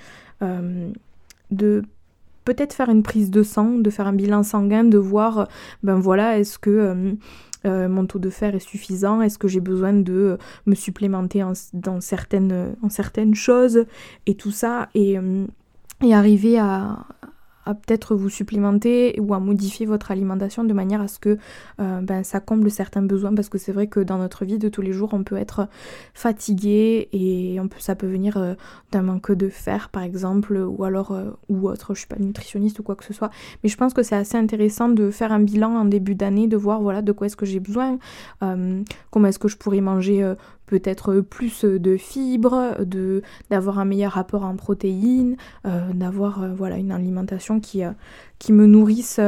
de 1.51 1.83
peut-être 2.45 2.73
faire 2.73 2.89
une 2.89 3.03
prise 3.03 3.31
de 3.31 3.43
sang, 3.43 3.77
de 3.77 3.89
faire 3.89 4.07
un 4.07 4.13
bilan 4.13 4.43
sanguin, 4.43 4.83
de 4.83 4.97
voir, 4.97 5.47
ben 5.83 5.95
voilà, 5.95 6.39
est-ce 6.39 6.59
que 6.59 6.69
euh, 6.69 7.13
euh, 7.65 7.87
mon 7.87 8.05
taux 8.05 8.19
de 8.19 8.29
fer 8.29 8.55
est 8.55 8.59
suffisant, 8.59 9.21
est-ce 9.21 9.37
que 9.37 9.47
j'ai 9.47 9.61
besoin 9.61 9.93
de 9.93 10.13
euh, 10.13 10.37
me 10.65 10.75
supplémenter 10.75 11.43
en, 11.43 11.53
dans 11.73 12.01
certaines, 12.01 12.75
certaines 12.89 13.35
choses, 13.35 13.85
et 14.25 14.35
tout 14.35 14.51
ça, 14.51 14.89
et 14.93 15.17
arriver 16.11 16.59
à, 16.59 17.05
à 17.65 17.73
peut-être 17.73 18.15
vous 18.15 18.29
supplémenter 18.29 19.19
ou 19.19 19.33
à 19.33 19.39
modifier 19.39 19.85
votre 19.85 20.11
alimentation 20.11 20.63
de 20.63 20.73
manière 20.73 21.01
à 21.01 21.07
ce 21.07 21.19
que 21.19 21.37
euh, 21.79 22.01
ben, 22.01 22.23
ça 22.23 22.39
comble 22.39 22.69
certains 22.69 23.01
besoins. 23.01 23.33
Parce 23.33 23.49
que 23.49 23.57
c'est 23.57 23.71
vrai 23.71 23.87
que 23.87 23.99
dans 23.99 24.17
notre 24.17 24.45
vie 24.45 24.57
de 24.57 24.69
tous 24.69 24.81
les 24.81 24.93
jours 24.93 25.09
on 25.13 25.23
peut 25.23 25.37
être 25.37 25.67
fatigué 26.13 27.09
et 27.13 27.59
ça 27.79 27.95
peut 27.95 28.07
venir 28.07 28.37
euh, 28.37 28.53
d'un 28.91 29.01
manque 29.01 29.31
de 29.31 29.49
fer 29.49 29.89
par 29.89 30.03
exemple 30.03 30.57
ou 30.57 30.83
alors 30.83 31.11
euh, 31.11 31.31
ou 31.49 31.67
autre. 31.67 31.93
Je 31.93 31.99
suis 31.99 32.07
pas 32.07 32.19
nutritionniste 32.19 32.79
ou 32.79 32.83
quoi 32.83 32.95
que 32.95 33.05
ce 33.05 33.13
soit. 33.13 33.29
Mais 33.63 33.69
je 33.69 33.77
pense 33.77 33.93
que 33.93 34.03
c'est 34.03 34.15
assez 34.15 34.37
intéressant 34.37 34.89
de 34.89 35.11
faire 35.11 35.31
un 35.31 35.39
bilan 35.39 35.75
en 35.75 35.85
début 35.85 36.15
d'année 36.15 36.47
de 36.47 36.57
voir 36.57 36.81
voilà 36.81 37.01
de 37.01 37.11
quoi 37.11 37.27
est-ce 37.27 37.37
que 37.37 37.45
j'ai 37.45 37.59
besoin 37.59 37.97
comment 38.39 39.27
est-ce 39.27 39.39
que 39.39 39.47
je 39.47 39.57
pourrais 39.57 39.81
manger 39.81 40.33
peut-être 40.73 41.21
plus 41.21 41.65
de 41.65 41.97
fibres, 41.97 42.77
d'avoir 43.51 43.77
un 43.77 43.85
meilleur 43.85 44.13
rapport 44.13 44.43
en 44.43 44.55
protéines, 44.55 45.37
d'avoir 45.93 46.47
voilà 46.55 46.77
une 46.77 46.91
alimentation 46.91 47.59
qui 47.59 47.83
qui 48.39 48.53
me 48.53 48.65
nourrisse 48.65 49.19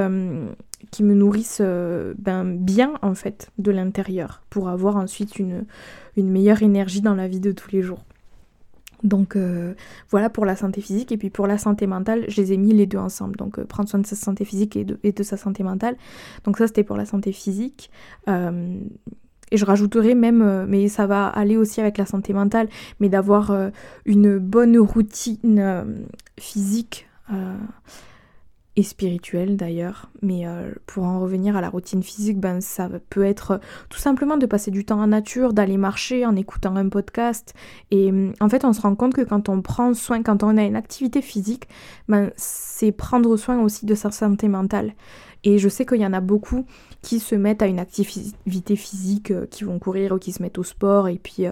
ben, 1.62 2.44
bien 2.44 2.94
en 3.04 3.14
fait 3.14 3.52
de 3.60 3.72
l'intérieur 3.72 4.42
pour 4.50 4.70
avoir 4.70 4.96
ensuite 4.96 5.38
une, 5.38 5.66
meilleure 6.18 6.64
énergie 6.64 7.02
dans 7.02 7.16
la 7.16 7.28
vie 7.28 7.40
de 7.40 7.52
tous 7.52 7.72
les 7.72 7.82
jours. 7.82 8.04
Donc 9.04 9.36
euh, 9.36 9.76
voilà 10.10 10.30
pour 10.30 10.46
la 10.46 10.56
santé 10.56 10.82
physique 10.82 11.12
et 11.12 11.18
puis 11.18 11.30
pour 11.30 11.46
la 11.48 11.58
santé 11.58 11.86
mentale, 11.86 12.26
je 12.28 12.42
les 12.42 12.54
ai 12.54 12.58
mis 12.58 12.74
les 12.74 12.88
deux 12.88 12.98
ensemble. 12.98 13.36
Donc 13.36 13.60
euh, 13.60 13.66
prendre 13.66 13.88
soin 13.88 14.00
de 14.00 14.08
sa 14.08 14.16
santé 14.16 14.46
physique 14.46 14.76
et 14.76 14.84
de, 14.84 15.24
sa 15.24 15.38
santé 15.38 15.64
mentale. 15.64 15.96
Donc 16.44 16.58
ça 16.58 16.68
c'était 16.68 16.84
pour 16.84 16.98
la 16.98 17.06
santé 17.06 17.32
physique. 17.32 17.92
Euh, 18.28 18.80
et 19.52 19.58
je 19.58 19.66
rajouterai 19.66 20.16
même, 20.16 20.66
mais 20.68 20.88
ça 20.88 21.08
va 21.08 21.28
aller 21.28 21.58
aussi 21.58 21.80
avec 21.82 21.98
la 21.98 22.06
santé 22.06 22.34
mentale, 22.34 22.68
mais 23.00 23.10
d'avoir 23.10 23.54
une 24.06 24.40
bonne 24.40 24.78
routine 24.78 25.86
physique 26.40 27.08
et 28.76 28.84
spirituelle 28.84 29.58
d'ailleurs. 29.58 30.10
Mais 30.22 30.46
euh, 30.46 30.72
pour 30.86 31.06
en 31.06 31.20
revenir 31.20 31.56
à 31.56 31.62
la 31.62 31.70
routine 31.70 32.04
physique, 32.04 32.40
ben 32.40 32.62
ça 32.62 32.90
peut 33.10 33.24
être 33.24 33.52
euh, 33.52 33.58
tout 33.90 34.00
simplement 34.00 34.38
de 34.38 34.46
passer 34.46 34.72
du 34.72 34.86
temps 34.86 35.00
en 35.00 35.08
nature, 35.08 35.54
d'aller 35.54 35.78
marcher 35.78 36.26
en 36.26 36.36
écoutant 36.36 36.76
un 36.76 36.90
podcast. 36.90 37.54
Et 37.92 38.12
mm, 38.12 38.34
en 38.40 38.50
fait, 38.50 38.66
on 38.66 38.74
se 38.74 38.82
rend 38.82 38.96
compte 38.96 39.14
que 39.14 39.22
quand 39.22 39.50
on 39.50 39.62
prend 39.62 39.94
soin, 39.94 40.24
quand 40.24 40.44
on 40.44 40.58
a 40.58 40.64
une 40.64 40.76
activité 40.76 41.22
physique, 41.22 41.68
ben 42.10 42.32
c'est 42.36 42.92
prendre 42.92 43.38
soin 43.38 43.62
aussi 43.62 43.86
de 43.86 43.96
sa 43.96 44.12
santé 44.12 44.48
mentale. 44.48 44.94
Et 45.46 45.58
je 45.58 45.70
sais 45.70 45.86
qu'il 45.86 46.02
y 46.02 46.06
en 46.06 46.14
a 46.14 46.22
beaucoup 46.22 46.66
qui 47.02 47.20
se 47.20 47.36
mettent 47.36 47.62
à 47.62 47.68
une 47.68 47.80
activité 47.80 48.76
physique, 48.76 49.32
euh, 49.32 49.46
qui 49.50 49.64
vont 49.64 49.80
courir 49.80 50.12
ou 50.12 50.18
qui 50.18 50.32
se 50.34 50.42
mettent 50.42 50.58
au 50.58 50.64
sport 50.64 51.08
et 51.08 51.20
puis 51.22 51.46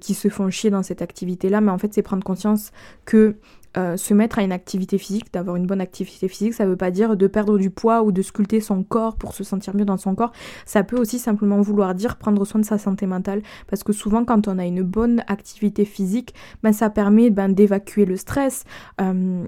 qui 0.00 0.12
se 0.12 0.28
font 0.28 0.50
chier 0.50 0.68
dans 0.68 0.82
cette 0.82 1.00
activité-là. 1.00 1.62
Mais 1.62 1.70
en 1.70 1.78
fait, 1.78 1.94
c'est 1.94 2.02
prendre 2.02 2.22
conscience 2.24 2.70
que 3.06 3.36
euh, 3.76 3.96
se 3.96 4.14
mettre 4.14 4.40
à 4.40 4.42
une 4.42 4.50
activité 4.50 4.98
physique, 4.98 5.32
d'avoir 5.32 5.54
une 5.54 5.66
bonne 5.66 5.80
activité 5.80 6.26
physique, 6.26 6.54
ça 6.54 6.66
veut 6.66 6.76
pas 6.76 6.90
dire 6.90 7.16
de 7.16 7.26
perdre 7.28 7.56
du 7.56 7.70
poids 7.70 8.02
ou 8.02 8.10
de 8.10 8.20
sculpter 8.20 8.60
son 8.60 8.82
corps 8.82 9.14
pour 9.14 9.32
se 9.32 9.44
sentir 9.44 9.76
mieux 9.76 9.84
dans 9.84 9.96
son 9.96 10.16
corps. 10.16 10.32
Ça 10.66 10.82
peut 10.82 10.98
aussi 10.98 11.20
simplement 11.20 11.60
vouloir 11.60 11.94
dire 11.94 12.16
prendre 12.16 12.44
soin 12.44 12.60
de 12.60 12.66
sa 12.66 12.78
santé 12.78 13.06
mentale. 13.06 13.42
Parce 13.68 13.84
que 13.84 13.92
souvent, 13.92 14.24
quand 14.24 14.48
on 14.48 14.58
a 14.58 14.64
une 14.64 14.82
bonne 14.82 15.22
activité 15.28 15.84
physique, 15.84 16.34
ben, 16.64 16.72
ça 16.72 16.90
permet 16.90 17.30
ben, 17.30 17.48
d'évacuer 17.48 18.06
le 18.06 18.16
stress. 18.16 18.64
Euh, 19.00 19.44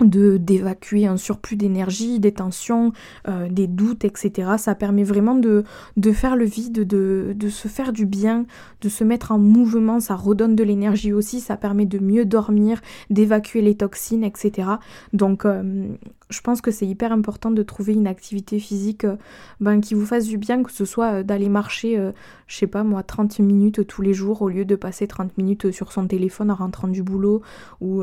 d'évacuer 0.00 1.06
un 1.06 1.16
surplus 1.16 1.56
d'énergie, 1.56 2.18
des 2.18 2.32
tensions, 2.32 2.92
euh, 3.28 3.48
des 3.48 3.66
doutes, 3.66 4.04
etc. 4.04 4.52
Ça 4.58 4.74
permet 4.74 5.04
vraiment 5.04 5.36
de, 5.36 5.64
de 5.96 6.12
faire 6.12 6.36
le 6.36 6.44
vide, 6.44 6.86
de, 6.86 7.32
de, 7.34 7.48
se 7.48 7.68
faire 7.68 7.92
du 7.92 8.04
bien, 8.04 8.44
de 8.80 8.88
se 8.88 9.04
mettre 9.04 9.30
en 9.30 9.38
mouvement, 9.38 10.00
ça 10.00 10.16
redonne 10.16 10.56
de 10.56 10.64
l'énergie 10.64 11.12
aussi, 11.12 11.40
ça 11.40 11.56
permet 11.56 11.86
de 11.86 11.98
mieux 11.98 12.24
dormir, 12.24 12.80
d'évacuer 13.10 13.60
les 13.62 13.76
toxines, 13.76 14.24
etc. 14.24 14.68
Donc 15.12 15.44
euh, 15.44 15.86
je 16.30 16.40
pense 16.40 16.60
que 16.60 16.70
c'est 16.70 16.86
hyper 16.86 17.12
important 17.12 17.50
de 17.50 17.62
trouver 17.62 17.92
une 17.92 18.06
activité 18.06 18.58
physique 18.58 19.04
euh, 19.04 19.16
ben, 19.60 19.80
qui 19.80 19.94
vous 19.94 20.06
fasse 20.06 20.26
du 20.26 20.38
bien, 20.38 20.62
que 20.62 20.72
ce 20.72 20.84
soit 20.84 21.22
d'aller 21.22 21.48
marcher, 21.48 21.96
je 22.46 22.56
sais 22.56 22.66
pas 22.66 22.84
moi, 22.84 23.02
30 23.02 23.38
minutes 23.40 23.86
tous 23.86 24.02
les 24.02 24.14
jours 24.14 24.42
au 24.42 24.48
lieu 24.48 24.64
de 24.64 24.76
passer 24.76 25.06
30 25.06 25.36
minutes 25.38 25.70
sur 25.70 25.92
son 25.92 26.06
téléphone 26.06 26.50
en 26.50 26.54
rentrant 26.54 26.88
du 26.88 27.02
boulot 27.02 27.42
ou, 27.80 28.02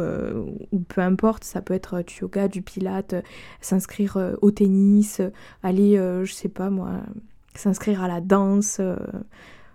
ou 0.72 0.80
peu 0.80 1.02
importe, 1.02 1.44
ça 1.44 1.62
peut 1.62 1.74
être 1.74 1.96
euh, 1.96 2.04
du 2.04 2.14
yoga, 2.22 2.48
du 2.48 2.62
pilate, 2.62 3.14
euh, 3.14 3.22
s'inscrire 3.62 4.18
euh, 4.18 4.34
au 4.42 4.52
tennis, 4.52 5.22
aller, 5.64 5.96
je 5.96 6.32
sais 6.32 6.50
pas 6.50 6.70
moi, 6.70 6.92
s'inscrire 7.56 8.04
à 8.04 8.08
la 8.08 8.22
danse. 8.22 8.82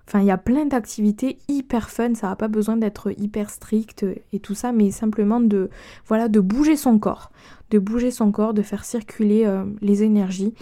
Enfin, 0.07 0.21
il 0.21 0.27
y 0.27 0.31
a 0.31 0.39
plein 0.39 0.67
d'activités 0.67 1.39
hyper 1.49 1.91
fun, 1.91 2.15
ça 2.15 2.29
n'a 2.29 2.37
pas 2.37 2.49
besoin 2.49 2.77
d'être 2.77 3.13
hyper 3.19 3.51
strict 3.51 4.07
et 4.33 4.39
tout 4.39 4.55
ça, 4.55 4.73
mais 4.73 4.91
simplement 4.91 5.41
de, 5.41 5.69
voilà, 6.07 6.29
de 6.29 6.41
bouger 6.41 6.77
son 6.77 6.99
corps, 6.99 7.33
de 7.71 7.79
bouger 7.79 8.11
son 8.11 8.31
corps, 8.31 8.55
de 8.55 8.63
faire 8.63 8.85
circuler 8.85 9.51
les 9.81 10.05
énergies 10.05 10.55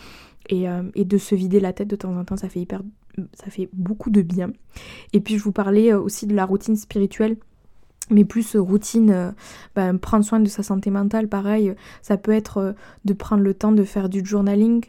et, 0.48 0.64
et, 0.94 1.04
de 1.04 1.18
se 1.18 1.34
vider 1.34 1.60
la 1.60 1.74
tête 1.74 1.88
de 1.88 1.96
temps 1.96 2.16
en 2.16 2.24
temps, 2.24 2.38
ça 2.38 2.48
fait 2.48 2.60
hyper, 2.60 2.80
ça 3.34 3.50
fait 3.50 3.68
beaucoup 3.74 4.08
de 4.08 4.22
bien. 4.22 4.50
Et 5.12 5.20
puis 5.20 5.36
je 5.36 5.44
vous 5.44 5.52
parlais 5.52 5.92
aussi 5.92 6.26
de 6.26 6.34
la 6.34 6.46
routine 6.46 6.76
spirituelle 6.76 7.36
mais 8.10 8.24
plus 8.24 8.56
routine, 8.56 9.10
euh, 9.10 9.30
ben, 9.74 9.98
prendre 9.98 10.24
soin 10.24 10.40
de 10.40 10.48
sa 10.48 10.62
santé 10.62 10.90
mentale, 10.90 11.28
pareil, 11.28 11.74
ça 12.02 12.16
peut 12.16 12.32
être 12.32 12.58
euh, 12.58 12.72
de 13.04 13.12
prendre 13.12 13.42
le 13.42 13.54
temps 13.54 13.72
de 13.72 13.84
faire 13.84 14.08
du 14.08 14.24
journaling, 14.24 14.84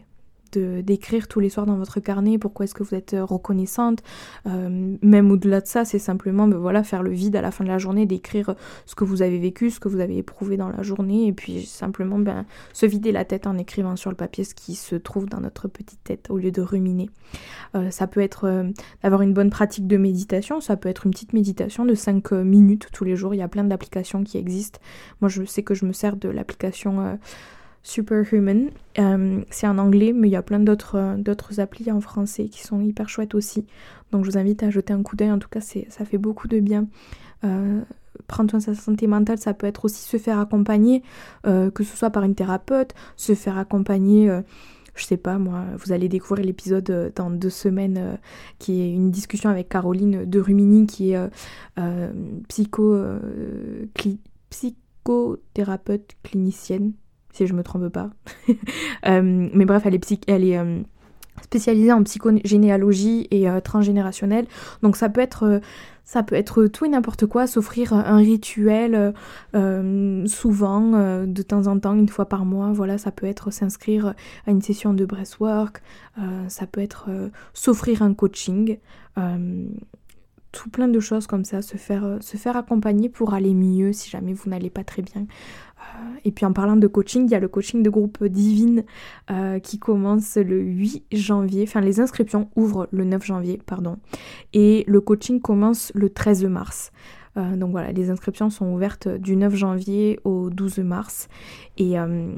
d'écrire 0.57 1.27
tous 1.27 1.39
les 1.39 1.50
soirs 1.50 1.65
dans 1.65 1.77
votre 1.77 2.00
carnet 2.00 2.38
pourquoi 2.38 2.65
est-ce 2.65 2.74
que 2.74 2.83
vous 2.83 2.95
êtes 2.95 3.13
euh, 3.13 3.25
reconnaissante. 3.25 4.03
Euh, 4.45 4.95
même 5.01 5.31
au-delà 5.31 5.62
de 5.62 5.67
ça, 5.67 5.85
c'est 5.85 6.00
simplement 6.00 6.47
ben 6.47 6.57
voilà, 6.57 6.83
faire 6.83 7.03
le 7.03 7.12
vide 7.12 7.35
à 7.35 7.41
la 7.41 7.51
fin 7.51 7.63
de 7.63 7.69
la 7.69 7.77
journée, 7.77 8.05
d'écrire 8.05 8.55
ce 8.85 8.95
que 8.95 9.03
vous 9.03 9.21
avez 9.21 9.39
vécu, 9.39 9.69
ce 9.69 9.79
que 9.79 9.88
vous 9.88 10.00
avez 10.00 10.17
éprouvé 10.17 10.57
dans 10.57 10.69
la 10.69 10.83
journée, 10.83 11.27
et 11.27 11.33
puis 11.33 11.65
simplement 11.65 12.19
ben, 12.19 12.45
se 12.74 12.85
vider 12.85 13.12
la 13.12 13.25
tête 13.25 13.47
en 13.47 13.57
écrivant 13.57 13.95
sur 13.95 14.09
le 14.09 14.15
papier 14.15 14.43
ce 14.43 14.55
qui 14.55 14.75
se 14.75 14.95
trouve 14.95 15.27
dans 15.27 15.39
notre 15.39 15.67
petite 15.67 16.03
tête 16.03 16.27
au 16.29 16.38
lieu 16.38 16.51
de 16.51 16.62
ruminer. 16.62 17.09
Euh, 17.75 17.89
ça 17.91 18.07
peut 18.07 18.21
être 18.21 18.65
d'avoir 19.03 19.21
une 19.21 19.33
bonne 19.33 19.50
pratique 19.50 19.88
de 19.88 19.97
méditation, 19.97 20.62
ça 20.62 20.77
peut 20.77 20.89
être 20.89 21.05
une 21.05 21.12
petite 21.12 21.33
méditation 21.33 21.85
de 21.85 21.93
5 21.93 22.31
minutes 22.31 22.88
tous 22.91 23.03
les 23.03 23.15
jours. 23.15 23.33
Il 23.33 23.38
y 23.38 23.43
a 23.43 23.47
plein 23.47 23.63
d'applications 23.63 24.24
qui 24.24 24.38
existent. 24.38 24.79
Moi, 25.21 25.29
je 25.29 25.43
sais 25.43 25.63
que 25.63 25.74
je 25.74 25.85
me 25.85 25.93
sers 25.93 26.15
de 26.15 26.29
l'application 26.29 27.17
Superhuman. 27.86 28.72
Euh, 28.98 29.42
c'est 29.51 29.68
en 29.68 29.77
anglais, 29.77 30.12
mais 30.12 30.27
il 30.27 30.32
y 30.32 30.36
a 30.36 30.42
plein 30.42 30.60
d'autres 30.60 30.96
euh, 30.96 31.18
d'autres 31.18 31.60
applis 31.60 31.92
en 31.92 32.01
français 32.01 32.48
qui 32.48 32.63
sont 32.63 32.82
hyper 32.82 33.08
chouettes 33.08 33.36
aussi. 33.36 33.68
Donc 34.12 34.25
je 34.25 34.32
vous 34.32 34.38
invite 34.39 34.63
à 34.63 34.72
jeter 34.72 34.92
un 34.92 35.04
coup 35.04 35.15
d'œil. 35.15 35.32
En 35.32 35.38
tout 35.38 35.50
cas, 35.50 35.62
ça 35.62 36.04
fait 36.04 36.18
beaucoup 36.18 36.48
de 36.48 36.60
bien. 36.60 36.88
Euh, 37.44 37.82
prendre 38.25 38.50
soin 38.50 38.58
de 38.58 38.63
sa 38.63 38.74
santé 38.74 39.06
mentale, 39.06 39.38
ça 39.38 39.54
peut 39.54 39.68
être 39.68 39.86
aussi 39.86 40.01
se 40.01 40.18
faire 40.18 40.39
accompagner, 40.39 41.04
que 41.44 41.84
ce 41.84 41.96
soit 41.96 42.10
par 42.10 42.24
une 42.24 42.34
thérapeute, 42.34 42.96
se 43.18 43.36
faire 43.36 43.58
accompagner 43.58 44.32
je 44.96 45.04
sais 45.04 45.18
pas 45.18 45.38
moi, 45.38 45.65
vous 45.77 45.92
allez 45.92 46.08
découvrir 46.08 46.46
l'épisode 46.46 47.12
dans 47.13 47.30
deux 47.30 47.50
semaines 47.50 48.18
qui 48.58 48.82
est 48.82 48.89
une 48.89 49.12
discussion 49.12 49.50
avec 49.50 49.68
Caroline 49.68 50.24
de 50.24 50.39
Rumini 50.39 50.88
qui 50.88 51.12
est 51.12 51.30
psycho, 52.48 52.98
psychothérapeute 54.50 56.15
clinicienne, 56.24 56.94
si 57.36 57.48
je 57.48 57.54
me 57.54 57.63
trompe 57.63 57.89
pas. 57.89 58.10
Euh, 59.08 59.50
mais 59.54 59.65
bref, 59.65 59.84
elle 59.86 59.94
est, 59.94 60.58
euh, 60.58 60.82
spécialisée 61.44 61.92
en 61.92 62.01
psychogénéalogie 62.04 63.27
et 63.30 63.48
euh, 63.48 63.60
transgénérationnelle. 63.60 64.48
Donc 64.82 64.96
ça 64.96 65.10
peut 65.10 65.22
être 65.22 65.62
ça 66.04 66.24
peut 66.24 66.36
être 66.36 66.65
tout 66.65 66.86
et 66.86 66.89
n'importe 66.89 67.27
quoi, 67.27 67.46
s'offrir 67.46 67.94
un 67.94 68.18
rituel 68.18 69.13
souvent, 69.54 71.25
de 71.25 71.42
temps 71.42 71.68
en 71.68 71.80
temps, 71.80 71.94
une 71.94 72.10
fois 72.10 72.25
par 72.25 72.46
mois. 72.46 72.72
Voilà, 72.74 72.98
ça 72.98 73.12
peut 73.12 73.27
être 73.27 73.51
s'inscrire 73.51 74.15
à 74.48 74.51
une 74.51 74.62
session 74.62 74.94
de 74.94 75.06
breathwork, 75.06 75.82
ça 76.48 76.65
peut 76.68 76.82
être 76.82 77.10
s'offrir 77.54 78.01
un 78.01 78.13
coaching. 78.13 78.77
Tout 80.55 80.69
plein 80.69 80.88
de 80.88 81.00
choses 81.00 81.27
comme 81.27 81.43
ça, 81.43 81.62
se 81.62 81.75
faire, 81.75 82.17
se 82.21 82.38
faire 82.38 82.55
accompagner 82.55 83.09
pour 83.09 83.33
aller 83.33 83.53
mieux 83.53 83.91
si 83.91 84.09
jamais 84.09 84.33
vous 84.33 84.50
n'allez 84.50 84.69
pas 84.69 84.85
très 84.85 85.01
bien. 85.01 85.27
Et 86.24 86.31
puis 86.31 86.45
en 86.45 86.53
parlant 86.53 86.75
de 86.75 86.88
coaching, 86.88 87.25
il 87.25 87.31
y 87.31 87.35
a 87.35 87.39
le 87.39 87.47
coaching 87.47 87.83
de 87.83 87.89
groupe 87.89 88.24
Divine 88.24 88.83
euh, 89.29 89.59
qui 89.59 89.77
commence 89.77 90.38
le 90.38 90.59
8 90.59 91.03
janvier. 91.12 91.65
Enfin, 91.67 91.81
les 91.81 92.00
inscriptions 92.00 92.50
ouvrent 92.55 92.88
le 92.91 93.03
9 93.03 93.24
janvier, 93.24 93.62
pardon. 93.65 93.97
Et 94.53 94.83
le 94.88 95.01
coaching 95.01 95.39
commence 95.39 95.91
le 95.93 96.09
13 96.09 96.45
mars. 96.45 96.91
Euh, 97.38 97.56
donc 97.56 97.72
voilà, 97.72 97.92
les 97.92 98.10
inscriptions 98.10 98.50
sont 98.50 98.74
ouvertes 98.74 99.08
du 99.08 99.36
9 99.36 99.56
janvier 99.56 100.20
au 100.24 100.50
12 100.50 100.80
mars. 100.80 101.27
Et 101.77 102.00
euh, 102.00 102.30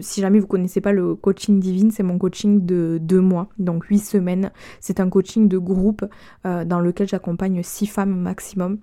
si 0.00 0.20
jamais 0.20 0.38
vous 0.38 0.46
connaissez 0.46 0.80
pas 0.80 0.92
le 0.92 1.14
coaching 1.14 1.60
divine, 1.60 1.90
c'est 1.90 2.02
mon 2.02 2.18
coaching 2.18 2.64
de 2.64 2.98
deux 3.00 3.20
mois, 3.20 3.48
donc 3.58 3.84
huit 3.84 3.98
semaines. 3.98 4.50
C'est 4.80 5.00
un 5.00 5.08
coaching 5.08 5.48
de 5.48 5.58
groupe 5.58 6.04
dans 6.44 6.80
lequel 6.80 7.08
j'accompagne 7.08 7.62
six 7.62 7.86
femmes 7.86 8.18
maximum. 8.18 8.78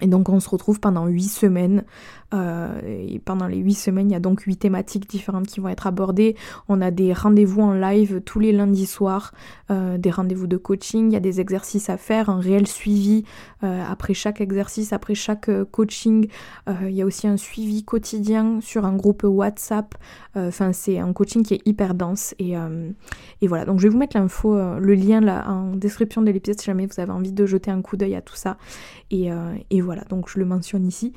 Et 0.00 0.06
donc 0.06 0.28
on 0.28 0.40
se 0.40 0.48
retrouve 0.48 0.80
pendant 0.80 1.06
huit 1.06 1.28
semaines 1.28 1.84
euh, 2.32 2.80
et 2.84 3.18
pendant 3.18 3.46
les 3.46 3.58
huit 3.58 3.74
semaines, 3.74 4.10
il 4.10 4.12
y 4.12 4.16
a 4.16 4.20
donc 4.20 4.42
huit 4.42 4.56
thématiques 4.56 5.08
différentes 5.08 5.46
qui 5.46 5.60
vont 5.60 5.68
être 5.68 5.86
abordées. 5.86 6.36
On 6.68 6.80
a 6.80 6.90
des 6.90 7.12
rendez-vous 7.12 7.62
en 7.62 7.72
live 7.72 8.20
tous 8.24 8.38
les 8.38 8.52
lundis 8.52 8.86
soirs, 8.86 9.32
euh, 9.70 9.98
des 9.98 10.10
rendez-vous 10.10 10.46
de 10.46 10.56
coaching, 10.56 11.10
il 11.10 11.12
y 11.12 11.16
a 11.16 11.20
des 11.20 11.40
exercices 11.40 11.90
à 11.90 11.96
faire, 11.96 12.30
un 12.30 12.40
réel 12.40 12.66
suivi 12.66 13.24
euh, 13.64 13.82
après 13.88 14.14
chaque 14.14 14.40
exercice, 14.40 14.92
après 14.92 15.14
chaque 15.14 15.50
coaching. 15.70 16.28
il 16.82 16.92
y 16.92 17.02
a 17.02 17.06
aussi 17.06 17.26
un 17.26 17.36
suivi 17.36 17.84
quotidien 17.84 18.60
sur 18.60 18.84
un 18.84 18.94
groupe 18.94 19.24
WhatsApp. 19.24 19.94
Enfin, 20.36 20.72
c'est 20.72 20.98
un 20.98 21.12
coaching 21.12 21.42
qui 21.42 21.54
est 21.54 21.66
hyper 21.66 21.94
dense. 21.94 22.34
Et, 22.38 22.54
voilà, 23.46 23.64
donc 23.64 23.78
je 23.78 23.84
vais 23.84 23.88
vous 23.88 23.98
mettre 23.98 24.16
l'info, 24.16 24.56
le 24.78 24.94
lien 24.94 25.20
là 25.20 25.48
en 25.48 25.74
description 25.74 26.22
de 26.22 26.30
l'épisode 26.30 26.60
si 26.60 26.66
jamais 26.66 26.86
vous 26.86 27.00
avez 27.00 27.10
envie 27.10 27.32
de 27.32 27.46
jeter 27.46 27.70
un 27.70 27.82
coup 27.82 27.96
d'œil 27.96 28.14
à 28.14 28.22
tout 28.22 28.36
ça. 28.36 28.56
Et, 29.10 29.28
et, 29.70 29.80
voilà, 29.80 30.02
donc 30.04 30.28
je 30.28 30.38
le 30.38 30.44
mentionne 30.44 30.86
ici. 30.86 31.12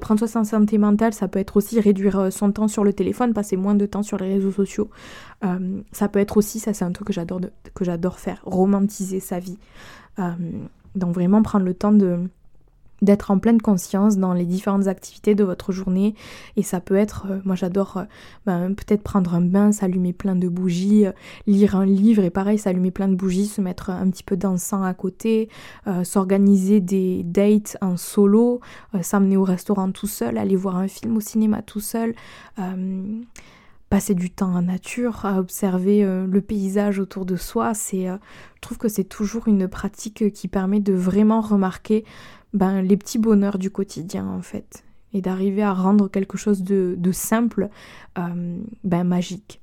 prends 0.00 0.16
soin 0.16 0.44
santé 0.52 0.76
mentale, 0.78 1.14
ça 1.14 1.28
peut 1.28 1.38
être 1.38 1.56
aussi 1.56 1.80
réduire 1.80 2.18
euh, 2.18 2.30
son 2.30 2.52
temps 2.52 2.68
sur 2.68 2.84
le 2.84 2.92
téléphone, 2.92 3.32
passer 3.32 3.56
moins 3.56 3.74
de 3.74 3.86
temps 3.86 4.02
sur 4.02 4.18
les 4.18 4.34
réseaux 4.34 4.52
sociaux. 4.52 4.90
Euh, 5.44 5.80
ça 5.92 6.08
peut 6.08 6.18
être 6.18 6.36
aussi, 6.36 6.60
ça 6.60 6.74
c'est 6.74 6.84
un 6.84 6.92
truc 6.92 7.08
que 7.08 7.84
j'adore, 7.84 8.18
faire, 8.18 8.40
romantiser 8.44 9.20
sa 9.20 9.38
vie. 9.38 9.58
Euh, 10.18 10.30
donc 10.94 11.14
vraiment 11.14 11.42
prendre 11.42 11.64
le 11.64 11.72
temps 11.72 11.92
de 11.92 12.28
d'être 13.02 13.30
en 13.30 13.38
pleine 13.38 13.60
conscience 13.60 14.16
dans 14.16 14.32
les 14.32 14.46
différentes 14.46 14.86
activités 14.86 15.34
de 15.34 15.44
votre 15.44 15.72
journée. 15.72 16.14
Et 16.56 16.62
ça 16.62 16.80
peut 16.80 16.96
être, 16.96 17.26
euh, 17.28 17.40
moi 17.44 17.56
j'adore 17.56 17.98
euh, 17.98 18.04
ben, 18.46 18.74
peut-être 18.74 19.02
prendre 19.02 19.34
un 19.34 19.42
bain, 19.42 19.72
s'allumer 19.72 20.12
plein 20.12 20.36
de 20.36 20.48
bougies, 20.48 21.06
euh, 21.06 21.12
lire 21.46 21.76
un 21.76 21.84
livre 21.84 22.22
et 22.22 22.30
pareil, 22.30 22.58
s'allumer 22.58 22.92
plein 22.92 23.08
de 23.08 23.16
bougies, 23.16 23.46
se 23.46 23.60
mettre 23.60 23.90
un 23.90 24.08
petit 24.08 24.22
peu 24.22 24.36
d'encens 24.36 24.86
à 24.86 24.94
côté, 24.94 25.48
s'organiser 26.04 26.80
des 26.80 27.22
dates 27.24 27.76
en 27.80 27.96
solo, 27.96 28.60
s'amener 29.00 29.36
au 29.36 29.42
restaurant 29.42 29.90
tout 29.90 30.06
seul, 30.06 30.38
aller 30.38 30.54
voir 30.54 30.76
un 30.76 30.86
film 30.86 31.16
au 31.16 31.20
cinéma 31.20 31.62
tout 31.62 31.80
seul 31.80 32.14
passer 33.90 34.14
du 34.14 34.30
temps 34.30 34.54
en 34.54 34.62
nature, 34.62 35.26
à 35.26 35.38
observer 35.38 36.02
le 36.02 36.40
paysage 36.40 36.98
autour 36.98 37.26
de 37.26 37.36
soi, 37.36 37.74
c'est, 37.74 38.06
je 38.06 38.60
trouve 38.60 38.78
que 38.78 38.88
c'est 38.88 39.04
toujours 39.04 39.48
une 39.48 39.68
pratique 39.68 40.32
qui 40.32 40.48
permet 40.48 40.80
de 40.80 40.94
vraiment 40.94 41.40
remarquer 41.42 42.04
ben, 42.52 42.82
les 42.82 42.96
petits 42.96 43.18
bonheurs 43.18 43.58
du 43.58 43.70
quotidien 43.70 44.26
en 44.26 44.42
fait. 44.42 44.84
Et 45.14 45.20
d'arriver 45.20 45.62
à 45.62 45.72
rendre 45.72 46.08
quelque 46.08 46.38
chose 46.38 46.62
de, 46.62 46.96
simple 47.12 47.68
euh, 48.18 48.60
ben, 48.84 49.04
magique. 49.04 49.60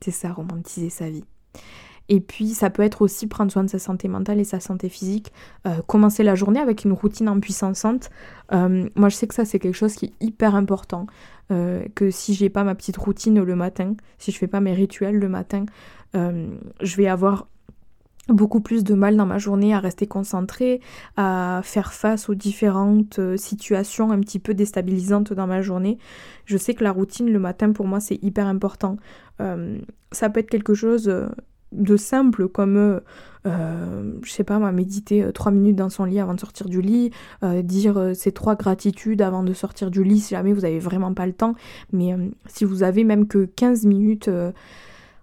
C'est 0.00 0.10
ça, 0.10 0.32
romantiser 0.32 0.90
sa 0.90 1.08
vie. 1.08 1.24
Et 2.08 2.20
puis 2.20 2.48
ça 2.48 2.70
peut 2.70 2.82
être 2.82 3.02
aussi 3.02 3.28
prendre 3.28 3.52
soin 3.52 3.62
de 3.62 3.70
sa 3.70 3.78
santé 3.78 4.08
mentale 4.08 4.40
et 4.40 4.44
sa 4.44 4.58
santé 4.58 4.88
physique. 4.88 5.32
Euh, 5.66 5.80
commencer 5.86 6.24
la 6.24 6.34
journée 6.34 6.58
avec 6.58 6.84
une 6.84 6.92
routine 6.92 7.28
en 7.28 7.38
puissance. 7.38 7.84
Euh, 8.52 8.88
moi 8.96 9.08
je 9.08 9.14
sais 9.14 9.28
que 9.28 9.34
ça 9.34 9.44
c'est 9.44 9.60
quelque 9.60 9.76
chose 9.76 9.94
qui 9.94 10.06
est 10.06 10.14
hyper 10.20 10.54
important. 10.54 11.06
que 11.48 12.10
si 12.12 12.34
j'ai 12.34 12.48
pas 12.48 12.62
ma 12.62 12.76
petite 12.76 12.96
routine 12.96 13.42
le 13.42 13.56
matin, 13.56 13.96
si 14.18 14.30
je 14.30 14.38
fais 14.38 14.46
pas 14.46 14.60
mes 14.60 14.72
rituels 14.72 15.18
le 15.18 15.28
matin, 15.28 15.66
je 16.14 16.96
vais 16.96 17.08
avoir 17.08 17.48
beaucoup 18.32 18.60
plus 18.60 18.84
de 18.84 18.94
mal 18.94 19.16
dans 19.16 19.26
ma 19.26 19.38
journée 19.38 19.74
à 19.74 19.80
rester 19.80 20.06
concentrée, 20.06 20.80
à 21.16 21.60
faire 21.64 21.92
face 21.92 22.28
aux 22.28 22.34
différentes 22.34 23.18
euh, 23.18 23.36
situations 23.36 24.10
un 24.10 24.20
petit 24.20 24.38
peu 24.38 24.54
déstabilisantes 24.54 25.32
dans 25.32 25.46
ma 25.46 25.62
journée. 25.62 25.98
Je 26.44 26.56
sais 26.56 26.74
que 26.74 26.84
la 26.84 26.92
routine 26.92 27.30
le 27.30 27.38
matin 27.38 27.72
pour 27.72 27.86
moi 27.86 28.00
c'est 28.00 28.22
hyper 28.22 28.46
important. 28.46 28.96
Euh, 29.40 29.78
ça 30.12 30.30
peut 30.30 30.40
être 30.40 30.50
quelque 30.50 30.74
chose 30.74 31.08
euh, 31.08 31.28
de 31.72 31.96
simple 31.96 32.48
comme 32.48 33.00
je 33.44 34.30
sais 34.30 34.42
pas 34.42 34.58
méditer 34.72 35.30
trois 35.32 35.52
minutes 35.52 35.76
dans 35.76 35.88
son 35.88 36.04
lit 36.04 36.18
avant 36.18 36.34
de 36.34 36.40
sortir 36.40 36.68
du 36.68 36.82
lit 36.82 37.12
dire 37.62 38.10
ces 38.12 38.32
trois 38.32 38.56
gratitudes 38.56 39.22
avant 39.22 39.44
de 39.44 39.52
sortir 39.52 39.90
du 39.92 40.02
lit 40.02 40.18
si 40.18 40.34
jamais 40.34 40.52
vous 40.52 40.64
avez 40.64 40.80
vraiment 40.80 41.14
pas 41.14 41.26
le 41.26 41.32
temps 41.32 41.54
mais 41.92 42.16
si 42.46 42.64
vous 42.64 42.82
avez 42.82 43.04
même 43.04 43.28
que 43.28 43.44
15 43.44 43.86
minutes 43.86 44.28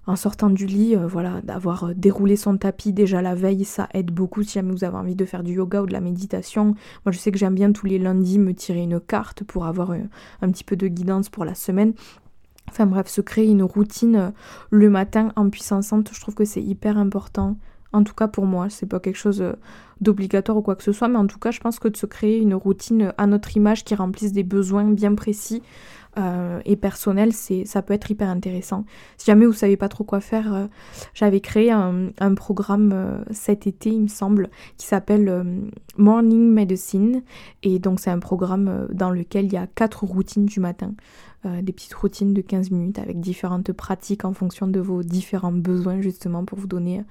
en 0.07 0.15
sortant 0.15 0.49
du 0.49 0.65
lit, 0.65 0.95
euh, 0.95 1.05
voilà, 1.05 1.41
d'avoir 1.41 1.83
euh, 1.83 1.93
déroulé 1.93 2.37
son 2.37 2.57
tapis 2.57 2.93
déjà 2.93 3.21
la 3.21 3.35
veille, 3.35 3.65
ça 3.65 3.89
aide 3.93 4.09
beaucoup 4.09 4.41
si 4.41 4.53
jamais 4.53 4.71
vous 4.71 4.85
avez 4.85 4.95
envie 4.95 5.15
de 5.15 5.25
faire 5.25 5.43
du 5.43 5.53
yoga 5.53 5.81
ou 5.81 5.85
de 5.85 5.93
la 5.93 5.99
méditation. 5.99 6.75
Moi, 7.05 7.11
je 7.11 7.17
sais 7.17 7.31
que 7.31 7.37
j'aime 7.37 7.55
bien 7.55 7.73
tous 7.73 7.85
les 7.85 7.99
lundis 7.99 8.39
me 8.39 8.53
tirer 8.53 8.81
une 8.81 9.01
carte 9.01 9.43
pour 9.43 9.65
avoir 9.65 9.91
euh, 9.91 9.99
un, 10.41 10.49
petit 10.49 10.63
peu 10.63 10.77
de 10.77 10.87
guidance 10.87 11.29
pour 11.29 11.43
la 11.43 11.55
semaine. 11.55 11.93
Enfin 12.69 12.85
bref, 12.85 13.07
se 13.07 13.21
créer 13.21 13.47
une 13.47 13.63
routine 13.63 14.33
le 14.71 14.89
matin 14.89 15.31
en 15.37 15.49
puissance, 15.49 15.93
je 16.11 16.19
trouve 16.19 16.35
que 16.35 16.43
c'est 16.43 16.61
hyper 16.61 16.97
important. 16.97 17.55
En 17.93 18.03
tout 18.03 18.13
cas 18.13 18.27
pour 18.27 18.45
moi, 18.45 18.69
c'est 18.69 18.85
pas 18.85 18.99
quelque 18.99 19.15
chose 19.15 19.41
d'obligatoire 20.01 20.57
ou 20.57 20.61
quoi 20.61 20.75
que 20.75 20.83
ce 20.83 20.91
soit, 20.91 21.07
mais 21.07 21.17
en 21.17 21.27
tout 21.27 21.39
cas, 21.39 21.51
je 21.51 21.61
pense 21.61 21.79
que 21.79 21.87
de 21.87 21.95
se 21.95 22.05
créer 22.05 22.39
une 22.39 22.53
routine 22.53 23.13
à 23.17 23.25
notre 23.25 23.55
image 23.55 23.85
qui 23.85 23.95
remplisse 23.95 24.33
des 24.33 24.43
besoins 24.43 24.83
bien 24.83 25.15
précis, 25.15 25.63
euh, 26.17 26.61
et 26.65 26.75
personnel, 26.75 27.33
c'est, 27.33 27.65
ça 27.65 27.81
peut 27.81 27.93
être 27.93 28.09
hyper 28.09 28.29
intéressant. 28.29 28.85
Si 29.17 29.25
jamais 29.25 29.45
vous 29.45 29.53
savez 29.53 29.77
pas 29.77 29.89
trop 29.89 30.03
quoi 30.03 30.19
faire, 30.19 30.53
euh, 30.53 30.67
j'avais 31.13 31.41
créé 31.41 31.71
un, 31.71 32.11
programme 32.35 32.91
euh, 32.93 33.23
cet 33.31 33.67
été, 33.67 33.89
il 33.89 34.03
me 34.03 34.07
semble, 34.07 34.49
qui 34.77 34.87
s'appelle 34.87 35.45
Morning 35.97 36.51
Medicine. 36.51 37.23
Et 37.63 37.79
donc 37.79 37.99
c'est 37.99 38.09
un 38.09 38.19
programme 38.19 38.87
dans 38.91 39.11
lequel 39.11 39.45
il 39.45 39.53
y 39.53 39.57
a 39.57 39.67
quatre 39.67 40.03
routines 40.03 40.45
du 40.45 40.59
matin. 40.59 40.93
des 41.45 41.71
petites 41.71 41.93
routines 41.93 42.33
de 42.33 42.41
15 42.41 42.71
minutes 42.71 42.99
avec 42.99 43.19
différentes 43.19 43.71
pratiques 43.71 44.25
en 44.25 44.33
fonction 44.33 44.67
de 44.67 44.79
vos 44.79 45.03
différents 45.03 45.53
besoins 45.53 46.01
justement 46.01 46.43
pour 46.43 46.57
vous 46.57 46.67
donner 46.67 47.03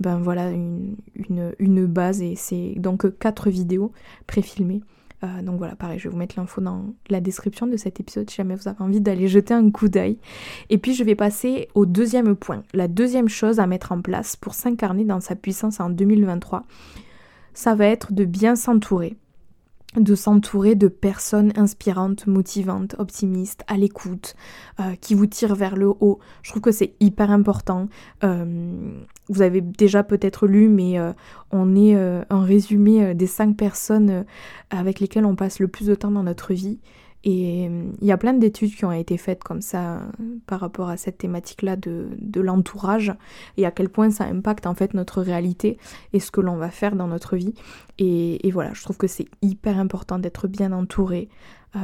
ben 0.00 0.18
voilà 0.18 0.50
une, 0.50 0.96
une, 1.14 1.54
une 1.58 1.86
base 1.86 2.20
et 2.20 2.34
c'est 2.36 2.74
donc 2.76 3.18
quatre 3.18 3.48
vidéos 3.48 3.92
préfilmées 4.26 4.82
euh, 5.22 5.42
donc 5.42 5.58
voilà, 5.58 5.76
pareil, 5.76 5.98
je 5.98 6.04
vais 6.04 6.12
vous 6.12 6.18
mettre 6.18 6.38
l'info 6.38 6.60
dans 6.60 6.94
la 7.08 7.20
description 7.20 7.66
de 7.66 7.76
cet 7.76 8.00
épisode 8.00 8.28
si 8.30 8.36
jamais 8.36 8.54
vous 8.54 8.68
avez 8.68 8.80
envie 8.80 9.00
d'aller 9.00 9.28
jeter 9.28 9.54
un 9.54 9.70
coup 9.70 9.88
d'œil. 9.88 10.18
Et 10.70 10.78
puis 10.78 10.94
je 10.94 11.04
vais 11.04 11.14
passer 11.14 11.68
au 11.74 11.86
deuxième 11.86 12.36
point. 12.36 12.62
La 12.72 12.88
deuxième 12.88 13.28
chose 13.28 13.60
à 13.60 13.66
mettre 13.66 13.92
en 13.92 14.00
place 14.00 14.36
pour 14.36 14.54
s'incarner 14.54 15.04
dans 15.04 15.20
sa 15.20 15.36
puissance 15.36 15.80
en 15.80 15.90
2023, 15.90 16.64
ça 17.52 17.74
va 17.74 17.86
être 17.86 18.12
de 18.12 18.24
bien 18.24 18.56
s'entourer 18.56 19.16
de 19.96 20.14
s'entourer 20.14 20.76
de 20.76 20.88
personnes 20.88 21.52
inspirantes, 21.56 22.26
motivantes, 22.26 22.94
optimistes, 22.98 23.64
à 23.66 23.76
l'écoute, 23.76 24.36
euh, 24.78 24.94
qui 25.00 25.14
vous 25.14 25.26
tirent 25.26 25.56
vers 25.56 25.76
le 25.76 25.88
haut. 25.88 26.20
Je 26.42 26.50
trouve 26.50 26.62
que 26.62 26.70
c'est 26.70 26.94
hyper 27.00 27.30
important. 27.30 27.88
Euh, 28.22 29.00
vous 29.30 29.42
avez 29.42 29.62
déjà 29.62 30.02
peut-être 30.02 30.46
lu, 30.46 30.68
mais 30.68 30.98
euh, 30.98 31.12
on 31.50 31.74
est 31.74 31.94
un 31.94 32.42
résumé 32.42 33.14
des 33.14 33.26
cinq 33.26 33.56
personnes 33.56 34.24
avec 34.70 35.00
lesquelles 35.00 35.24
on 35.24 35.36
passe 35.36 35.58
le 35.58 35.68
plus 35.68 35.86
de 35.86 35.94
temps 35.94 36.10
dans 36.10 36.22
notre 36.22 36.52
vie. 36.52 36.80
Et 37.22 37.64
il 37.64 38.06
y 38.06 38.12
a 38.12 38.16
plein 38.16 38.32
d'études 38.32 38.74
qui 38.74 38.84
ont 38.86 38.92
été 38.92 39.18
faites 39.18 39.44
comme 39.44 39.60
ça 39.60 40.00
par 40.46 40.60
rapport 40.60 40.88
à 40.88 40.96
cette 40.96 41.18
thématique-là 41.18 41.76
de, 41.76 42.08
de 42.18 42.40
l'entourage 42.40 43.12
et 43.58 43.66
à 43.66 43.70
quel 43.70 43.90
point 43.90 44.10
ça 44.10 44.24
impacte 44.24 44.66
en 44.66 44.74
fait 44.74 44.94
notre 44.94 45.20
réalité 45.20 45.76
et 46.14 46.20
ce 46.20 46.30
que 46.30 46.40
l'on 46.40 46.56
va 46.56 46.70
faire 46.70 46.96
dans 46.96 47.08
notre 47.08 47.36
vie. 47.36 47.54
Et, 47.98 48.50
voilà, 48.52 48.72
je 48.72 48.82
trouve 48.82 48.96
que 48.96 49.06
c'est 49.06 49.28
hyper 49.42 49.78
important 49.78 50.18
d'être 50.18 50.48
bien 50.48 50.72
entouré. 50.72 51.28
Euh, 51.76 51.78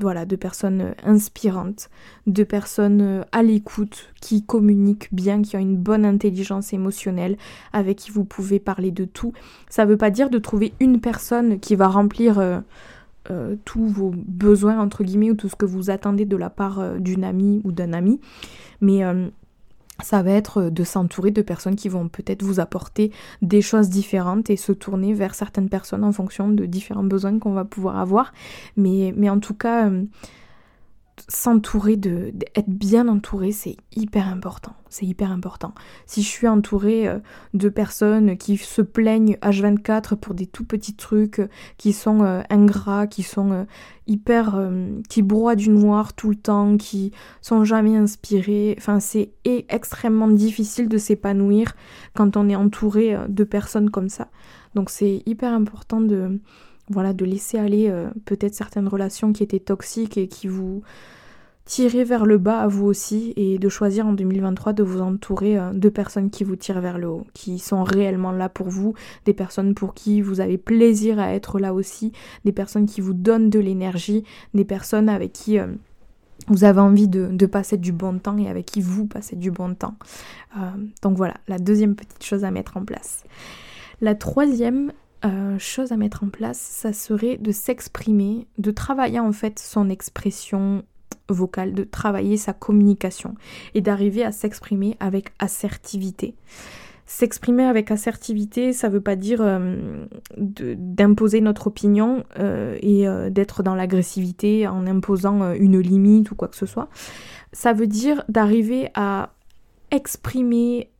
voilà, 0.00 0.26
de 0.26 0.36
personnes 0.36 0.94
inspirantes, 1.04 1.88
de 2.26 2.44
personnes 2.44 3.24
à 3.32 3.42
l'écoute, 3.42 4.12
qui 4.20 4.44
communiquent 4.44 5.08
bien, 5.12 5.42
qui 5.42 5.56
ont 5.56 5.60
une 5.60 5.76
bonne 5.76 6.04
intelligence 6.04 6.72
émotionnelle, 6.72 7.36
avec 7.72 7.98
qui 7.98 8.10
vous 8.10 8.24
pouvez 8.24 8.58
parler 8.58 8.90
de 8.90 9.04
tout. 9.04 9.32
Ça 9.68 9.84
ne 9.84 9.90
veut 9.90 9.96
pas 9.96 10.10
dire 10.10 10.30
de 10.30 10.38
trouver 10.38 10.74
une 10.80 11.00
personne 11.00 11.58
qui 11.60 11.76
va 11.76 11.88
remplir 11.88 12.38
euh, 12.38 12.60
euh, 13.30 13.56
tous 13.64 13.86
vos 13.86 14.12
besoins, 14.14 14.78
entre 14.78 15.02
guillemets, 15.02 15.30
ou 15.30 15.34
tout 15.34 15.48
ce 15.48 15.56
que 15.56 15.66
vous 15.66 15.90
attendez 15.90 16.24
de 16.24 16.36
la 16.36 16.50
part 16.50 16.78
euh, 16.78 16.98
d'une 16.98 17.24
amie 17.24 17.60
ou 17.64 17.72
d'un 17.72 17.92
ami. 17.92 18.20
Mais 18.80 19.04
euh, 19.04 19.28
ça 20.02 20.22
va 20.22 20.32
être 20.32 20.70
de 20.70 20.84
s'entourer 20.84 21.30
de 21.30 21.42
personnes 21.42 21.76
qui 21.76 21.88
vont 21.88 22.08
peut-être 22.08 22.42
vous 22.42 22.60
apporter 22.60 23.12
des 23.42 23.62
choses 23.62 23.88
différentes 23.88 24.50
et 24.50 24.56
se 24.56 24.72
tourner 24.72 25.14
vers 25.14 25.34
certaines 25.34 25.68
personnes 25.68 26.04
en 26.04 26.12
fonction 26.12 26.48
de 26.48 26.66
différents 26.66 27.04
besoins 27.04 27.38
qu'on 27.38 27.52
va 27.52 27.64
pouvoir 27.64 27.98
avoir. 27.98 28.32
Mais, 28.76 29.14
mais 29.16 29.30
en 29.30 29.40
tout 29.40 29.54
cas, 29.54 29.90
s'entourer 31.28 31.96
de, 31.96 32.32
être 32.54 32.68
bien 32.68 33.08
entouré, 33.08 33.52
c'est 33.52 33.76
hyper 33.94 34.28
important. 34.28 34.74
C'est 34.88 35.06
hyper 35.06 35.32
important. 35.32 35.74
Si 36.06 36.22
je 36.22 36.28
suis 36.28 36.46
entourée 36.46 37.08
euh, 37.08 37.18
de 37.54 37.68
personnes 37.68 38.36
qui 38.36 38.56
se 38.56 38.82
plaignent 38.82 39.36
H24 39.42 40.16
pour 40.16 40.34
des 40.34 40.46
tout 40.46 40.64
petits 40.64 40.94
trucs, 40.94 41.40
euh, 41.40 41.48
qui 41.78 41.92
sont 41.92 42.22
euh, 42.22 42.42
ingrats, 42.50 43.06
qui 43.06 43.22
sont 43.22 43.66
hyper, 44.06 44.60
qui 45.08 45.22
broient 45.22 45.56
du 45.56 45.68
noir 45.68 46.14
tout 46.14 46.30
le 46.30 46.36
temps, 46.36 46.76
qui 46.76 47.10
sont 47.42 47.64
jamais 47.64 47.96
inspirés, 47.96 48.76
enfin 48.78 49.00
c'est 49.00 49.32
extrêmement 49.44 50.28
difficile 50.28 50.88
de 50.88 50.96
s'épanouir 50.96 51.74
quand 52.14 52.36
on 52.36 52.48
est 52.48 52.54
entouré 52.54 53.16
de 53.28 53.42
personnes 53.42 53.90
comme 53.90 54.08
ça. 54.08 54.28
Donc 54.76 54.90
c'est 54.90 55.22
hyper 55.26 55.52
important 55.52 56.00
de 56.00 56.38
voilà, 56.88 57.12
de 57.12 57.24
laisser 57.24 57.58
aller 57.58 57.88
euh, 57.90 58.08
peut-être 58.24 58.54
certaines 58.54 58.88
relations 58.88 59.32
qui 59.32 59.42
étaient 59.42 59.60
toxiques 59.60 60.16
et 60.16 60.28
qui 60.28 60.46
vous 60.46 60.82
tiraient 61.64 62.04
vers 62.04 62.26
le 62.26 62.38
bas 62.38 62.60
à 62.60 62.68
vous 62.68 62.86
aussi 62.86 63.32
et 63.34 63.58
de 63.58 63.68
choisir 63.68 64.06
en 64.06 64.12
2023 64.12 64.72
de 64.72 64.84
vous 64.84 65.00
entourer 65.00 65.58
euh, 65.58 65.72
de 65.72 65.88
personnes 65.88 66.30
qui 66.30 66.44
vous 66.44 66.54
tirent 66.54 66.80
vers 66.80 66.98
le 66.98 67.08
haut, 67.08 67.26
qui 67.34 67.58
sont 67.58 67.82
réellement 67.82 68.30
là 68.30 68.48
pour 68.48 68.68
vous, 68.68 68.94
des 69.24 69.34
personnes 69.34 69.74
pour 69.74 69.94
qui 69.94 70.20
vous 70.20 70.40
avez 70.40 70.58
plaisir 70.58 71.18
à 71.18 71.34
être 71.34 71.58
là 71.58 71.74
aussi, 71.74 72.12
des 72.44 72.52
personnes 72.52 72.86
qui 72.86 73.00
vous 73.00 73.14
donnent 73.14 73.50
de 73.50 73.58
l'énergie, 73.58 74.22
des 74.54 74.64
personnes 74.64 75.08
avec 75.08 75.32
qui 75.32 75.58
euh, 75.58 75.66
vous 76.46 76.62
avez 76.62 76.80
envie 76.80 77.08
de, 77.08 77.46
passer 77.46 77.78
du 77.78 77.90
bon 77.90 78.20
temps 78.20 78.38
et 78.38 78.48
avec 78.48 78.66
qui 78.66 78.80
vous 78.80 79.06
passez 79.06 79.34
du 79.34 79.50
bon 79.50 79.74
temps. 79.74 79.94
donc 81.02 81.16
voilà, 81.16 81.34
la 81.48 81.58
deuxième 81.58 81.96
petite 81.96 82.22
chose 82.22 82.44
à 82.44 82.50
mettre 82.50 82.76
en 82.76 82.84
place. 82.84 83.24
La 84.00 84.14
troisième, 84.14 84.92
euh, 85.24 85.58
chose 85.58 85.92
à 85.92 85.96
mettre 85.96 86.24
en 86.24 86.28
place, 86.28 86.58
ça 86.58 86.92
serait 86.92 87.38
de 87.38 87.50
s'exprimer, 87.50 88.46
de 88.58 88.70
travailler 88.70 89.20
en 89.20 89.32
fait 89.32 89.58
son 89.58 89.88
expression 89.88 90.84
vocale, 91.28 91.74
de 91.74 91.84
travailler 91.84 92.36
sa 92.36 92.52
communication 92.52 93.34
et 93.74 93.80
d'arriver 93.80 94.24
à 94.24 94.32
s'exprimer 94.32 94.96
avec 95.00 95.30
assertivité. 95.38 96.34
S'exprimer 97.06 97.64
avec 97.64 97.90
assertivité, 97.90 98.72
ça 98.72 98.88
veut 98.88 99.00
pas 99.00 99.16
dire 99.16 99.40
euh, 99.40 100.04
d'imposer 100.36 101.40
notre 101.40 101.68
opinion 101.68 102.24
euh, 102.38 102.76
et 102.80 103.06
d'être 103.30 103.62
dans 103.62 103.74
l'agressivité 103.74 104.66
en 104.66 104.86
imposant 104.86 105.52
une 105.54 105.78
limite 105.78 106.30
ou 106.30 106.34
quoi 106.34 106.48
que 106.48 106.56
ce 106.56 106.66
soit. 106.66 106.88
Ça 107.52 107.72
veut 107.72 107.86
dire 107.86 108.24
d'arriver 108.28 108.90
à 108.94 109.30
exprimer 109.90 110.90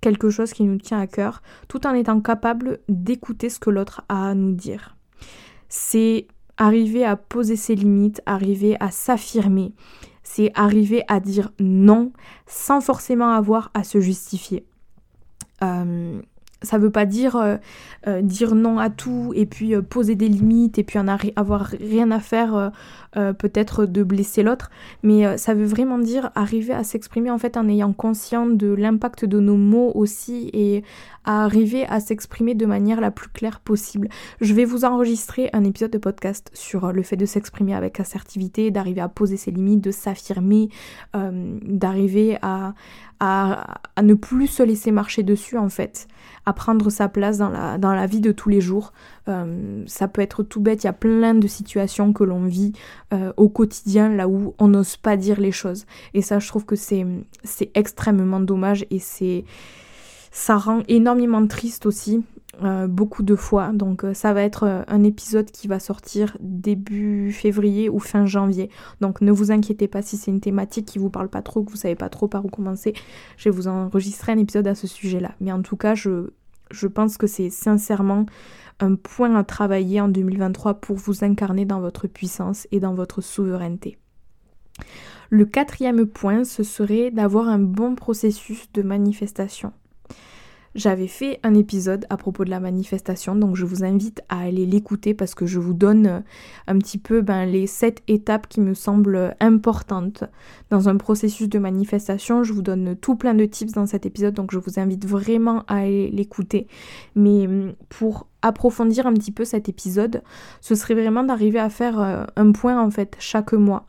quelque 0.00 0.30
chose 0.30 0.52
qui 0.52 0.64
nous 0.64 0.78
tient 0.78 1.00
à 1.00 1.06
cœur, 1.06 1.42
tout 1.68 1.86
en 1.86 1.94
étant 1.94 2.20
capable 2.20 2.80
d'écouter 2.88 3.48
ce 3.48 3.58
que 3.58 3.70
l'autre 3.70 4.02
a 4.08 4.28
à 4.28 4.34
nous 4.34 4.52
dire. 4.52 4.96
C'est 5.68 6.26
arriver 6.56 7.04
à 7.04 7.16
poser 7.16 7.56
ses 7.56 7.74
limites, 7.74 8.22
arriver 8.26 8.76
à 8.80 8.90
s'affirmer, 8.90 9.72
c'est 10.22 10.50
arriver 10.54 11.02
à 11.08 11.20
dire 11.20 11.50
non 11.60 12.12
sans 12.46 12.80
forcément 12.80 13.30
avoir 13.30 13.70
à 13.74 13.84
se 13.84 14.00
justifier. 14.00 14.66
Euh, 15.62 16.20
ça 16.62 16.78
veut 16.78 16.90
pas 16.90 17.04
dire 17.04 17.36
euh, 17.36 17.56
euh, 18.06 18.22
dire 18.22 18.54
non 18.54 18.78
à 18.78 18.88
tout 18.88 19.32
et 19.34 19.46
puis 19.46 19.74
euh, 19.74 19.82
poser 19.82 20.14
des 20.14 20.28
limites 20.28 20.78
et 20.78 20.84
puis 20.84 20.98
en 20.98 21.06
avoir 21.08 21.66
rien 21.80 22.10
à 22.10 22.20
faire 22.20 22.72
peut-être 23.38 23.86
de 23.86 24.02
blesser 24.02 24.42
l'autre, 24.42 24.70
mais 25.02 25.38
ça 25.38 25.54
veut 25.54 25.64
vraiment 25.64 25.98
dire 25.98 26.30
arriver 26.34 26.74
à 26.74 26.84
s'exprimer 26.84 27.30
en 27.30 27.38
fait 27.38 27.56
en 27.56 27.66
ayant 27.66 27.94
conscience 27.94 28.50
de 28.52 28.74
l'impact 28.74 29.24
de 29.24 29.40
nos 29.40 29.56
mots 29.56 29.90
aussi 29.94 30.50
et 30.52 30.84
à 31.26 31.44
arriver 31.44 31.84
à 31.86 32.00
s'exprimer 32.00 32.54
de 32.54 32.64
manière 32.66 33.00
la 33.00 33.10
plus 33.10 33.28
claire 33.28 33.60
possible. 33.60 34.08
Je 34.40 34.54
vais 34.54 34.64
vous 34.64 34.84
enregistrer 34.84 35.50
un 35.52 35.64
épisode 35.64 35.90
de 35.90 35.98
podcast 35.98 36.50
sur 36.54 36.92
le 36.92 37.02
fait 37.02 37.16
de 37.16 37.26
s'exprimer 37.26 37.74
avec 37.74 38.00
assertivité, 38.00 38.70
d'arriver 38.70 39.00
à 39.00 39.08
poser 39.08 39.36
ses 39.36 39.50
limites, 39.50 39.82
de 39.82 39.90
s'affirmer, 39.90 40.68
d'arriver 41.12 42.38
à, 42.42 42.74
ne 44.02 44.14
plus 44.14 44.46
se 44.46 44.62
laisser 44.62 44.90
marcher 44.90 45.22
dessus 45.22 45.58
en 45.58 45.68
fait 45.68 46.06
à 46.44 46.52
prendre 46.52 46.90
sa 46.90 47.08
place 47.08 47.38
dans 47.38 47.48
la, 47.48 47.76
dans 47.76 47.92
la 47.92 48.06
vie 48.06 48.20
de 48.20 48.30
tous 48.30 48.48
les 48.48 48.60
jours. 48.60 48.92
Euh, 49.28 49.82
ça 49.86 50.06
peut 50.06 50.22
être 50.22 50.44
tout 50.44 50.60
bête, 50.60 50.84
il 50.84 50.86
y 50.86 50.90
a 50.90 50.92
plein 50.92 51.34
de 51.34 51.48
situations 51.48 52.12
que 52.12 52.22
l'on 52.22 52.44
vit 52.44 52.72
euh, 53.12 53.32
au 53.36 53.48
quotidien 53.48 54.08
là 54.08 54.28
où 54.28 54.54
on 54.58 54.68
n'ose 54.68 54.96
pas 54.96 55.16
dire 55.16 55.40
les 55.40 55.50
choses. 55.50 55.86
Et 56.14 56.22
ça, 56.22 56.38
je 56.38 56.46
trouve 56.46 56.64
que 56.64 56.76
c'est 56.76 57.04
extrêmement 57.74 58.40
dommage 58.40 58.86
et 58.90 59.00
c'est 59.00 59.44
ça 60.36 60.58
rend 60.58 60.82
énormément 60.86 61.46
triste 61.46 61.86
aussi 61.86 62.22
euh, 62.62 62.86
beaucoup 62.86 63.22
de 63.22 63.34
fois. 63.34 63.72
Donc 63.72 64.04
euh, 64.04 64.12
ça 64.12 64.34
va 64.34 64.42
être 64.42 64.64
euh, 64.64 64.82
un 64.86 65.02
épisode 65.02 65.50
qui 65.50 65.66
va 65.66 65.80
sortir 65.80 66.36
début 66.40 67.32
février 67.32 67.88
ou 67.88 67.98
fin 67.98 68.26
janvier. 68.26 68.68
Donc 69.00 69.22
ne 69.22 69.32
vous 69.32 69.50
inquiétez 69.50 69.88
pas 69.88 70.02
si 70.02 70.18
c'est 70.18 70.30
une 70.30 70.40
thématique 70.40 70.84
qui 70.84 70.98
vous 70.98 71.08
parle 71.08 71.30
pas 71.30 71.40
trop, 71.40 71.64
que 71.64 71.70
vous 71.70 71.78
savez 71.78 71.94
pas 71.94 72.10
trop 72.10 72.28
par 72.28 72.44
où 72.44 72.48
commencer. 72.48 72.92
Je 73.38 73.48
vais 73.48 73.56
vous 73.56 73.66
enregistrer 73.66 74.32
un 74.32 74.38
épisode 74.38 74.66
à 74.66 74.74
ce 74.74 74.86
sujet-là. 74.86 75.32
Mais 75.40 75.52
en 75.52 75.62
tout 75.62 75.76
cas, 75.76 75.94
je, 75.94 76.28
je 76.70 76.86
pense 76.86 77.16
que 77.16 77.26
c'est 77.26 77.48
sincèrement 77.48 78.26
un 78.78 78.94
point 78.94 79.34
à 79.36 79.42
travailler 79.42 80.02
en 80.02 80.08
2023 80.08 80.82
pour 80.82 80.96
vous 80.96 81.24
incarner 81.24 81.64
dans 81.64 81.80
votre 81.80 82.08
puissance 82.08 82.68
et 82.72 82.78
dans 82.78 82.92
votre 82.92 83.22
souveraineté. 83.22 83.96
Le 85.30 85.46
quatrième 85.46 86.04
point, 86.04 86.44
ce 86.44 86.62
serait 86.62 87.10
d'avoir 87.10 87.48
un 87.48 87.58
bon 87.58 87.94
processus 87.94 88.70
de 88.74 88.82
manifestation. 88.82 89.72
J'avais 90.76 91.06
fait 91.06 91.40
un 91.42 91.54
épisode 91.54 92.04
à 92.10 92.18
propos 92.18 92.44
de 92.44 92.50
la 92.50 92.60
manifestation, 92.60 93.34
donc 93.34 93.56
je 93.56 93.64
vous 93.64 93.82
invite 93.82 94.20
à 94.28 94.40
aller 94.40 94.66
l'écouter 94.66 95.14
parce 95.14 95.34
que 95.34 95.46
je 95.46 95.58
vous 95.58 95.72
donne 95.72 96.06
euh, 96.06 96.20
un 96.66 96.76
petit 96.76 96.98
peu 96.98 97.22
ben, 97.22 97.46
les 97.46 97.66
sept 97.66 98.02
étapes 98.08 98.46
qui 98.46 98.60
me 98.60 98.74
semblent 98.74 99.34
importantes 99.40 100.24
dans 100.68 100.90
un 100.90 100.98
processus 100.98 101.48
de 101.48 101.58
manifestation. 101.58 102.44
Je 102.44 102.52
vous 102.52 102.60
donne 102.60 102.94
tout 102.94 103.16
plein 103.16 103.32
de 103.32 103.46
tips 103.46 103.72
dans 103.72 103.86
cet 103.86 104.04
épisode, 104.04 104.34
donc 104.34 104.52
je 104.52 104.58
vous 104.58 104.78
invite 104.78 105.06
vraiment 105.06 105.64
à 105.66 105.76
aller 105.76 106.10
l'écouter. 106.10 106.66
Mais 107.14 107.46
hum, 107.46 107.72
pour 107.88 108.26
approfondir 108.42 109.06
un 109.06 109.14
petit 109.14 109.32
peu 109.32 109.46
cet 109.46 109.70
épisode, 109.70 110.22
ce 110.60 110.74
serait 110.74 110.92
vraiment 110.92 111.24
d'arriver 111.24 111.58
à 111.58 111.70
faire 111.70 111.98
euh, 111.98 112.24
un 112.36 112.52
point 112.52 112.78
en 112.78 112.90
fait 112.90 113.16
chaque 113.18 113.54
mois 113.54 113.86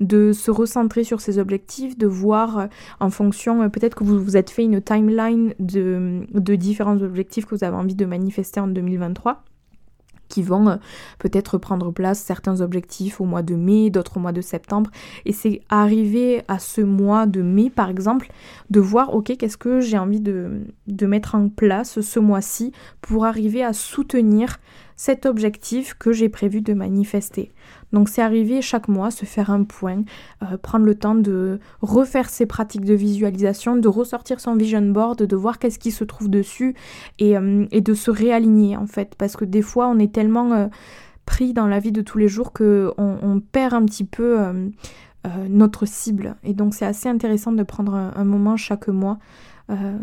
de 0.00 0.32
se 0.32 0.50
recentrer 0.50 1.04
sur 1.04 1.20
ses 1.20 1.38
objectifs, 1.38 1.96
de 1.96 2.06
voir 2.06 2.58
euh, 2.58 2.66
en 3.00 3.10
fonction, 3.10 3.62
euh, 3.62 3.68
peut-être 3.68 3.94
que 3.94 4.04
vous 4.04 4.22
vous 4.22 4.36
êtes 4.36 4.50
fait 4.50 4.64
une 4.64 4.80
timeline 4.80 5.54
de, 5.58 6.26
différents 6.56 7.00
objectifs 7.00 7.46
que 7.46 7.54
vous 7.54 7.64
avez 7.64 7.76
envie 7.76 7.94
de 7.94 8.04
manifester 8.04 8.60
en 8.60 8.68
2023 8.68 9.42
qui 10.28 10.42
vont 10.42 10.68
euh, 10.68 10.76
peut-être 11.18 11.56
prendre 11.56 11.92
place 11.92 12.18
certains 12.18 12.60
objectifs 12.60 13.20
au 13.20 13.24
mois 13.24 13.42
de 13.42 13.54
mai, 13.54 13.90
d'autres 13.90 14.16
au 14.16 14.20
mois 14.20 14.32
de 14.32 14.40
septembre. 14.40 14.90
Et 15.24 15.32
c'est 15.32 15.60
arriver 15.68 16.42
à 16.48 16.58
ce 16.58 16.80
mois 16.80 17.26
de 17.26 17.42
mai, 17.42 17.70
par 17.70 17.90
exemple, 17.90 18.30
de 18.70 18.80
voir, 18.80 19.14
ok, 19.14 19.36
qu'est-ce 19.38 19.56
que 19.56 19.80
j'ai 19.80 19.98
envie 19.98 20.20
de, 20.20 20.64
mettre 21.02 21.36
en 21.36 21.48
place 21.48 22.00
ce 22.00 22.18
mois-ci 22.18 22.72
pour 23.00 23.24
arriver 23.24 23.62
à 23.62 23.72
soutenir 23.72 24.58
cet 24.96 25.26
objectif 25.26 25.94
que 25.94 26.12
j'ai 26.12 26.28
prévu 26.28 26.62
de 26.62 26.72
manifester. 26.72 27.52
Donc 27.92 28.08
c'est 28.08 28.22
arriver 28.22 28.62
chaque 28.62 28.88
mois, 28.88 29.10
se 29.10 29.26
faire 29.26 29.50
un 29.50 29.64
point, 29.64 30.02
euh, 30.42 30.56
prendre 30.56 30.86
le 30.86 30.94
temps 30.94 31.14
de 31.14 31.60
refaire 31.82 32.30
ses 32.30 32.46
pratiques 32.46 32.84
de 32.84 32.94
visualisation, 32.94 33.76
de 33.76 33.88
ressortir 33.88 34.40
son 34.40 34.56
vision 34.56 34.82
board, 34.82 35.22
de 35.22 35.36
voir 35.36 35.58
qu'est-ce 35.58 35.78
qui 35.78 35.90
se 35.90 36.04
trouve 36.04 36.30
dessus 36.30 36.74
et, 37.18 37.36
euh, 37.36 37.66
de 37.66 37.94
se 37.94 38.10
réaligner 38.10 38.76
en 38.76 38.86
fait. 38.86 39.14
Parce 39.16 39.36
que 39.36 39.44
des 39.44 39.62
fois 39.62 39.88
on 39.88 39.98
est 39.98 40.12
tellement 40.12 40.52
euh, 40.52 40.66
pris 41.26 41.52
dans 41.52 41.66
la 41.66 41.78
vie 41.78 41.92
de 41.92 42.00
tous 42.02 42.18
les 42.18 42.28
jours 42.28 42.52
qu'on 42.52 42.94
on 42.98 43.40
perd 43.40 43.74
un 43.74 43.84
petit 43.84 44.04
peu 44.04 44.38
notre 45.48 45.86
cible. 45.86 46.36
Et 46.44 46.54
donc 46.54 46.72
c'est 46.72 46.86
assez 46.86 47.08
intéressant 47.08 47.50
de 47.50 47.64
prendre 47.64 47.94
un, 47.94 48.24
moment 48.24 48.56
chaque 48.56 48.86
mois. 48.86 49.18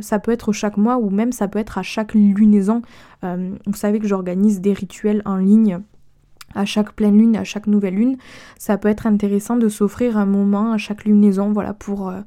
Ça 0.02 0.20
peut 0.20 0.32
être 0.32 0.52
chaque 0.52 0.78
mois 0.78 0.98
ou 0.98 1.10
même 1.10 1.32
ça 1.32 1.48
peut 1.48 1.60
être 1.60 1.78
à 1.78 1.84
chaque 1.84 2.14
lunaison. 2.14 2.82
vous 3.22 3.76
savez 3.76 4.00
que 4.00 4.08
j'organise 4.08 4.60
des 4.60 4.74
rituels 4.74 5.22
en 5.26 5.38
ligne 5.38 5.80
à 6.56 6.66
chaque 6.66 6.94
pleine 6.94 7.18
lune, 7.18 7.36
à 7.36 7.44
chaque 7.44 7.68
nouvelle 7.68 7.96
lune, 7.96 8.18
ça 8.58 8.78
peut 8.78 8.90
être 8.90 9.08
intéressant 9.08 9.58
de 9.58 9.70
s'offrir 9.70 10.18
un 10.18 10.26
moment 10.26 10.72
à 10.72 10.78
chaque 10.78 11.06
lunaison, 11.06 11.52
voilà, 11.52 11.74
pour 11.74 12.10
euh, 12.10 12.22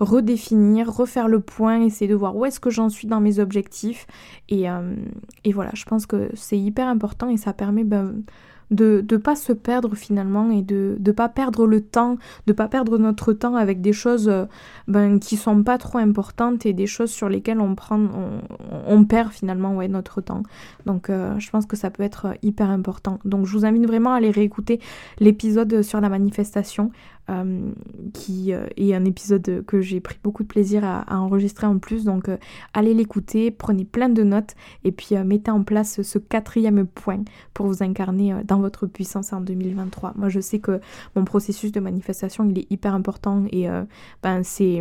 redéfinir, 0.00 0.92
refaire 0.92 1.28
le 1.28 1.40
point, 1.40 1.82
essayer 1.82 2.08
de 2.10 2.14
voir 2.14 2.36
où 2.36 2.44
est-ce 2.44 2.60
que 2.60 2.70
j'en 2.70 2.88
suis 2.88 3.06
dans 3.06 3.20
mes 3.20 3.38
objectifs. 3.38 4.06
Et, 4.48 4.70
euh, 4.70 4.94
et 5.44 5.52
voilà, 5.52 5.70
je 5.74 5.84
pense 5.84 6.06
que 6.06 6.30
c'est 6.34 6.58
hyper 6.58 6.88
important 6.88 7.28
et 7.28 7.36
ça 7.36 7.52
permet 7.52 7.84
ben, 7.84 8.22
de 8.70 9.04
ne 9.10 9.16
pas 9.16 9.36
se 9.36 9.52
perdre 9.52 9.94
finalement 9.94 10.50
et 10.50 10.62
de 10.62 10.98
ne 11.04 11.12
pas 11.12 11.28
perdre 11.28 11.66
le 11.66 11.80
temps, 11.80 12.16
de 12.46 12.52
pas 12.52 12.68
perdre 12.68 12.98
notre 12.98 13.32
temps 13.32 13.54
avec 13.54 13.80
des 13.80 13.92
choses 13.92 14.28
euh, 14.28 14.46
ben, 14.88 15.20
qui 15.20 15.36
sont 15.36 15.62
pas 15.62 15.78
trop 15.78 15.98
importantes 15.98 16.66
et 16.66 16.72
des 16.72 16.86
choses 16.86 17.10
sur 17.10 17.28
lesquelles 17.28 17.60
on 17.60 17.74
prend, 17.74 18.00
on, 18.86 19.04
perd 19.04 19.30
finalement 19.30 19.74
ouais, 19.76 19.88
notre 19.88 20.20
temps. 20.20 20.42
Donc 20.84 21.10
euh, 21.10 21.38
je 21.38 21.50
pense 21.50 21.66
que 21.66 21.76
ça 21.76 21.90
peut 21.90 22.02
être 22.02 22.34
hyper 22.42 22.70
important. 22.70 23.18
Donc 23.24 23.46
je 23.46 23.52
vous 23.52 23.64
invite 23.64 23.86
vraiment 23.86 24.12
à 24.12 24.16
aller 24.16 24.30
réécouter 24.30 24.80
l'épisode 25.20 25.82
sur 25.82 26.00
la 26.00 26.08
manifestation. 26.08 26.90
Euh, 27.28 27.72
qui 28.12 28.52
euh, 28.52 28.68
est 28.76 28.94
un 28.94 29.04
épisode 29.04 29.64
que 29.66 29.80
j'ai 29.80 29.98
pris 29.98 30.16
beaucoup 30.22 30.44
de 30.44 30.48
plaisir 30.48 30.84
à, 30.84 31.04
enregistrer 31.18 31.66
en 31.66 31.78
plus. 31.78 32.04
Donc 32.04 32.28
euh, 32.28 32.36
allez 32.72 32.94
l'écouter, 32.94 33.50
prenez 33.50 33.84
plein 33.84 34.08
de 34.08 34.22
notes 34.22 34.54
et 34.84 34.92
puis 34.92 35.16
mettez 35.24 35.50
en 35.50 35.64
place 35.64 36.02
ce 36.02 36.18
quatrième 36.20 36.86
point 36.86 37.22
pour 37.52 37.66
vous 37.66 37.82
incarner 37.82 38.32
dans 38.44 38.60
votre 38.60 38.86
puissance 38.86 39.32
en 39.32 39.40
2023. 39.40 40.12
Moi 40.14 40.28
je 40.28 40.38
sais 40.38 40.60
que 40.60 40.80
mon 41.16 41.24
processus 41.24 41.72
de 41.72 41.80
manifestation 41.80 42.48
il 42.48 42.60
est 42.60 42.70
hyper 42.70 42.94
important 42.94 43.44
et 43.50 43.66
ben, 44.22 44.42
c'est, 44.44 44.80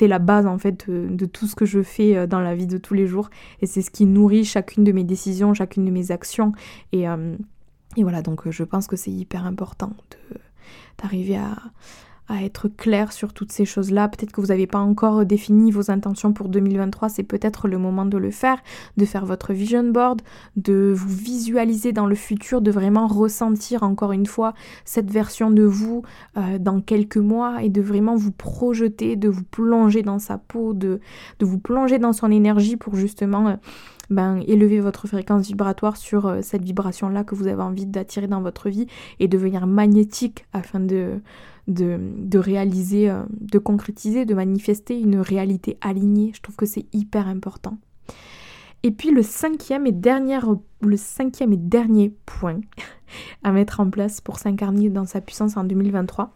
la 0.00 0.18
base 0.20 0.46
en 0.46 0.58
fait 0.58 0.88
de, 0.88 1.26
tout 1.26 1.48
ce 1.48 1.56
que 1.56 1.66
je 1.66 1.82
fais 1.82 2.26
dans 2.28 2.40
la 2.40 2.54
vie 2.54 2.68
de 2.68 2.78
tous 2.78 2.94
les 2.94 3.08
jours 3.08 3.30
et 3.62 3.66
c'est 3.66 3.82
ce 3.82 3.90
qui 3.90 4.06
nourrit 4.06 4.44
chacune 4.44 4.84
de 4.84 4.92
mes 4.92 5.04
décisions, 5.04 5.54
chacune 5.54 5.84
de 5.84 5.90
mes 5.90 6.12
actions 6.12 6.52
et, 6.92 7.04
et 7.04 8.02
voilà 8.02 8.22
donc 8.22 8.48
je 8.48 8.64
pense 8.64 8.86
que 8.86 8.96
c'est 8.96 9.10
hyper 9.10 9.44
important 9.44 9.92
de 10.10 10.39
d'arriver 10.98 11.36
à, 11.36 11.56
être 12.42 12.68
clair 12.68 13.12
sur 13.12 13.32
toutes 13.32 13.50
ces 13.50 13.64
choses-là. 13.64 14.06
Peut-être 14.06 14.30
que 14.30 14.40
vous 14.40 14.46
n'avez 14.46 14.68
pas 14.68 14.78
encore 14.78 15.26
défini 15.26 15.72
vos 15.72 15.90
intentions 15.90 16.32
pour 16.32 16.48
2023, 16.48 17.08
c'est 17.08 17.24
peut-être 17.24 17.66
le 17.66 17.76
moment 17.76 18.04
de 18.06 18.16
le 18.18 18.30
faire, 18.30 18.58
de 18.96 19.04
faire 19.04 19.26
votre 19.26 19.52
vision 19.52 19.82
board, 19.82 20.22
de 20.54 20.94
vous 20.96 21.08
visualiser 21.08 21.90
dans 21.90 22.06
le 22.06 22.14
futur, 22.14 22.60
de 22.60 22.70
vraiment 22.70 23.08
ressentir 23.08 23.82
encore 23.82 24.12
une 24.12 24.26
fois 24.26 24.54
cette 24.84 25.10
version 25.10 25.50
de 25.50 25.64
vous 25.64 26.04
euh, 26.36 26.60
dans 26.60 26.80
quelques 26.80 27.16
mois 27.16 27.64
et 27.64 27.68
de 27.68 27.82
vraiment 27.82 28.14
vous 28.14 28.30
projeter, 28.30 29.16
de 29.16 29.28
vous 29.28 29.42
plonger 29.42 30.02
dans 30.02 30.20
sa 30.20 30.38
peau, 30.38 30.72
de, 30.72 31.00
vous 31.40 31.58
plonger 31.58 31.98
dans 31.98 32.12
son 32.12 32.30
énergie 32.30 32.76
pour 32.76 32.94
justement... 32.94 33.48
Euh, 33.48 33.56
ben, 34.10 34.42
élever 34.46 34.80
votre 34.80 35.06
fréquence 35.06 35.46
vibratoire 35.46 35.96
sur 35.96 36.26
euh, 36.26 36.40
cette 36.42 36.64
vibration-là 36.64 37.22
que 37.22 37.36
vous 37.36 37.46
avez 37.46 37.62
envie 37.62 37.86
d'attirer 37.86 38.26
dans 38.26 38.42
votre 38.42 38.68
vie 38.68 38.86
et 39.20 39.28
devenir 39.28 39.66
magnétique 39.68 40.46
afin 40.52 40.80
de, 40.80 41.20
réaliser, 42.34 43.08
euh, 43.08 43.22
de 43.40 43.58
concrétiser, 43.58 44.24
de 44.24 44.34
manifester 44.34 45.00
une 45.00 45.20
réalité 45.20 45.78
alignée. 45.80 46.32
Je 46.34 46.42
trouve 46.42 46.56
que 46.56 46.66
c'est 46.66 46.86
hyper 46.92 47.28
important. 47.28 47.78
Et 48.82 48.90
puis 48.90 49.10
le 49.10 49.22
cinquième 49.22 49.86
et, 49.86 49.92
dernier, 49.92 50.40
le 50.80 50.96
cinquième 50.96 51.52
et 51.52 51.58
dernier 51.58 52.12
point 52.26 52.60
à 53.44 53.52
mettre 53.52 53.78
en 53.78 53.90
place 53.90 54.20
pour 54.20 54.38
s'incarner 54.38 54.90
dans 54.90 55.06
sa 55.06 55.20
puissance 55.20 55.56
en 55.56 55.64
2023, 55.64 56.34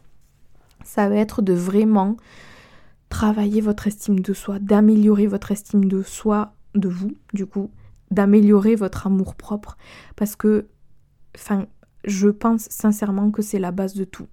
ça 0.84 1.08
va 1.08 1.16
être 1.16 1.42
de 1.42 1.54
vraiment 1.54 2.16
travailler 3.08 3.60
votre 3.60 3.86
estime 3.86 4.20
de 4.20 4.32
soi, 4.32 4.58
d'améliorer 4.58 5.26
votre 5.26 5.50
estime 5.50 5.86
de 5.86 6.02
soi 6.02 6.53
de 6.74 6.88
vous, 6.88 7.12
du 7.32 7.46
coup, 7.46 7.70
d'améliorer 8.10 8.74
votre 8.74 9.06
amour 9.06 9.34
propre. 9.34 9.76
Parce 10.16 10.36
que, 10.36 10.66
enfin, 11.36 11.66
je 12.04 12.28
pense 12.28 12.68
sincèrement 12.70 13.30
que 13.30 13.42
c'est 13.42 13.58
la 13.58 13.70
base 13.70 13.94
de 13.94 14.04
tout. 14.04 14.26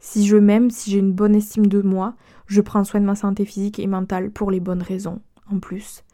Si 0.00 0.26
je 0.26 0.36
m'aime, 0.36 0.70
si 0.70 0.90
j'ai 0.90 0.98
une 0.98 1.12
bonne 1.12 1.34
estime 1.34 1.66
de 1.66 1.80
moi, 1.80 2.14
je 2.46 2.60
prends 2.60 2.84
soin 2.84 3.00
de 3.00 3.06
ma 3.06 3.14
santé 3.14 3.44
physique 3.44 3.78
et 3.78 3.86
mentale 3.86 4.30
pour 4.30 4.50
les 4.50 4.60
bonnes 4.60 4.82
raisons. 4.82 5.20
en 5.50 5.58
plus. 5.58 6.04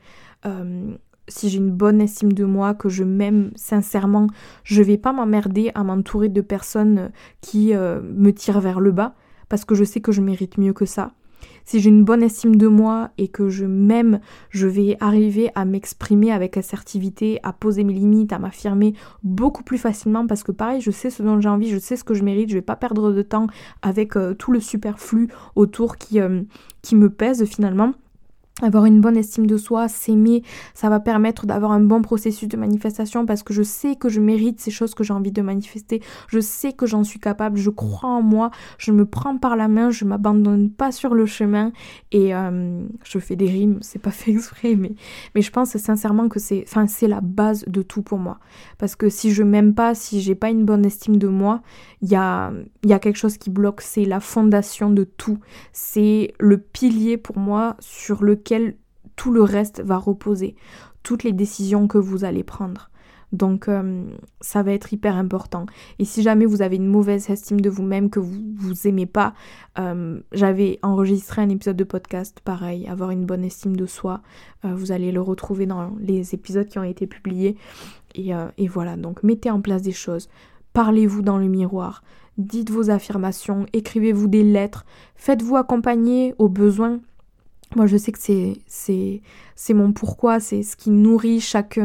Euh, 0.46 0.94
si 1.28 1.48
j'ai 1.48 1.58
une 1.58 1.70
bonne 1.70 2.00
estime 2.00 2.32
de 2.32 2.44
moi, 2.44 2.74
que 2.74 2.88
je 2.88 3.04
m'aime 3.04 3.52
sincèrement, 3.54 4.26
je 4.64 4.82
vais 4.82 4.98
pas 4.98 5.12
m'emmerder 5.12 5.70
à 5.74 5.84
m'entourer 5.84 6.28
de 6.28 6.40
personnes 6.40 7.10
qui 7.40 7.74
euh, 7.74 8.00
me 8.02 8.32
tirent 8.32 8.60
vers 8.60 8.80
le 8.80 8.90
bas 8.90 9.14
parce 9.48 9.64
que 9.64 9.74
je 9.74 9.84
sais 9.84 10.00
que 10.00 10.12
je 10.12 10.20
mérite 10.20 10.58
mieux 10.58 10.72
que 10.72 10.86
ça. 10.86 11.12
Si 11.64 11.80
j'ai 11.80 11.90
une 11.90 12.04
bonne 12.04 12.22
estime 12.22 12.56
de 12.56 12.66
moi 12.66 13.10
et 13.18 13.28
que 13.28 13.48
je 13.48 13.64
m'aime, 13.64 14.20
je 14.50 14.66
vais 14.66 14.96
arriver 15.00 15.50
à 15.54 15.64
m'exprimer 15.64 16.32
avec 16.32 16.56
assertivité, 16.56 17.38
à 17.42 17.52
poser 17.52 17.84
mes 17.84 17.92
limites, 17.92 18.32
à 18.32 18.38
m'affirmer 18.38 18.94
beaucoup 19.22 19.62
plus 19.62 19.78
facilement 19.78 20.26
parce 20.26 20.42
que 20.42 20.52
pareil, 20.52 20.80
je 20.80 20.90
sais 20.90 21.10
ce 21.10 21.22
dont 21.22 21.40
j'ai 21.40 21.48
envie, 21.48 21.68
je 21.68 21.78
sais 21.78 21.96
ce 21.96 22.04
que 22.04 22.14
je 22.14 22.24
mérite, 22.24 22.50
je 22.50 22.54
vais 22.54 22.62
pas 22.62 22.76
perdre 22.76 23.12
de 23.12 23.22
temps 23.22 23.46
avec 23.82 24.16
euh, 24.16 24.34
tout 24.34 24.52
le 24.52 24.60
superflu 24.60 25.28
autour 25.56 25.96
qui, 25.96 26.20
euh, 26.20 26.42
qui 26.82 26.96
me 26.96 27.10
pèse 27.10 27.44
finalement. 27.44 27.92
Avoir 28.62 28.84
une 28.84 29.00
bonne 29.00 29.16
estime 29.16 29.46
de 29.46 29.56
soi, 29.56 29.88
s'aimer, 29.88 30.42
ça 30.74 30.90
va 30.90 31.00
permettre 31.00 31.46
d'avoir 31.46 31.72
un 31.72 31.80
bon 31.80 32.02
processus 32.02 32.46
de 32.46 32.58
manifestation 32.58 33.24
parce 33.24 33.42
que 33.42 33.54
je 33.54 33.62
sais 33.62 33.96
que 33.96 34.10
je 34.10 34.20
mérite 34.20 34.60
ces 34.60 34.70
choses 34.70 34.94
que 34.94 35.02
j'ai 35.02 35.14
envie 35.14 35.32
de 35.32 35.40
manifester. 35.40 36.02
Je 36.28 36.40
sais 36.40 36.74
que 36.74 36.84
j'en 36.84 37.02
suis 37.02 37.20
capable, 37.20 37.56
je 37.56 37.70
crois 37.70 38.10
en 38.10 38.20
moi, 38.20 38.50
je 38.76 38.92
me 38.92 39.06
prends 39.06 39.38
par 39.38 39.56
la 39.56 39.68
main, 39.68 39.90
je 39.90 40.04
m'abandonne 40.04 40.68
pas 40.68 40.92
sur 40.92 41.14
le 41.14 41.24
chemin 41.24 41.72
et 42.12 42.34
euh, 42.34 42.82
je 43.02 43.18
fais 43.18 43.34
des 43.34 43.48
rimes, 43.48 43.78
c'est 43.80 43.98
pas 43.98 44.10
fait 44.10 44.32
exprès, 44.32 44.74
mais, 44.74 44.92
mais 45.34 45.40
je 45.40 45.50
pense 45.50 45.74
sincèrement 45.76 46.28
que 46.28 46.38
c'est, 46.38 46.66
la 47.02 47.20
base 47.22 47.64
de 47.66 47.80
tout 47.80 48.02
pour 48.02 48.18
moi. 48.18 48.38
Parce 48.76 48.94
que 48.94 49.08
si 49.08 49.32
je 49.32 49.42
m'aime 49.42 49.74
pas, 49.74 49.94
si 49.94 50.20
j'ai 50.20 50.34
pas 50.34 50.50
une 50.50 50.66
bonne 50.66 50.84
estime 50.84 51.16
de 51.16 51.28
moi, 51.28 51.62
il 52.02 52.10
y 52.10 52.14
a, 52.14 52.52
y 52.84 52.92
a 52.92 52.98
quelque 52.98 53.16
chose 53.16 53.38
qui 53.38 53.48
bloque, 53.48 53.80
c'est 53.80 54.04
la 54.04 54.20
fondation 54.20 54.90
de 54.90 55.04
tout. 55.04 55.38
C'est 55.72 56.34
le 56.38 56.58
pilier 56.58 57.16
pour 57.16 57.38
moi 57.38 57.76
sur 57.80 58.22
lequel 58.22 58.39
tout 59.16 59.32
le 59.32 59.42
reste 59.42 59.82
va 59.82 59.96
reposer, 59.96 60.56
toutes 61.02 61.24
les 61.24 61.32
décisions 61.32 61.88
que 61.88 61.98
vous 61.98 62.24
allez 62.24 62.44
prendre. 62.44 62.90
Donc 63.32 63.68
euh, 63.68 64.04
ça 64.40 64.62
va 64.62 64.72
être 64.72 64.92
hyper 64.92 65.16
important. 65.16 65.66
Et 65.98 66.04
si 66.04 66.22
jamais 66.22 66.46
vous 66.46 66.62
avez 66.62 66.76
une 66.76 66.86
mauvaise 66.86 67.30
estime 67.30 67.60
de 67.60 67.70
vous-même, 67.70 68.10
que 68.10 68.18
vous 68.18 68.40
vous 68.56 68.88
aimez 68.88 69.06
pas, 69.06 69.34
euh, 69.78 70.20
j'avais 70.32 70.78
enregistré 70.82 71.40
un 71.40 71.48
épisode 71.48 71.76
de 71.76 71.84
podcast 71.84 72.40
pareil, 72.44 72.88
avoir 72.88 73.10
une 73.10 73.26
bonne 73.26 73.44
estime 73.44 73.76
de 73.76 73.86
soi. 73.86 74.22
Euh, 74.64 74.74
vous 74.74 74.90
allez 74.90 75.12
le 75.12 75.20
retrouver 75.20 75.66
dans 75.66 75.92
les 76.00 76.34
épisodes 76.34 76.66
qui 76.66 76.78
ont 76.78 76.84
été 76.84 77.06
publiés. 77.06 77.56
Et, 78.16 78.32
et 78.58 78.66
voilà, 78.66 78.96
donc 78.96 79.22
mettez 79.22 79.52
en 79.52 79.60
place 79.60 79.82
des 79.82 79.92
choses. 79.92 80.28
Parlez-vous 80.72 81.22
dans 81.22 81.38
le 81.38 81.46
miroir. 81.46 82.02
Dites 82.38 82.70
vos 82.70 82.90
affirmations, 82.90 83.66
écrivez-vous 83.72 84.26
des 84.26 84.42
lettres, 84.42 84.84
faites-vous 85.14 85.56
accompagner 85.56 86.34
aux 86.38 86.48
besoins 86.48 86.98
moi, 87.76 87.86
je 87.86 87.96
sais 87.96 88.10
que 88.10 88.18
c'est, 88.18 89.74
mon 89.74 89.92
pourquoi, 89.92 90.40
c'est 90.40 90.62
ce 90.62 90.76
qui 90.76 90.90
nourrit 90.90 91.40
chaque, 91.40 91.78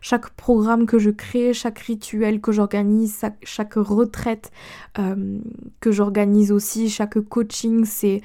chaque 0.00 0.30
programme 0.30 0.86
que 0.86 0.98
je 0.98 1.10
crée, 1.10 1.52
chaque 1.52 1.80
rituel 1.80 2.40
que 2.40 2.52
j'organise, 2.52 3.24
chaque, 3.42 3.74
retraite 3.74 4.52
euh, 4.98 5.38
que 5.80 5.90
j'organise 5.90 6.52
aussi, 6.52 6.88
chaque 6.88 7.18
coaching, 7.20 7.84
c'est 7.84 8.20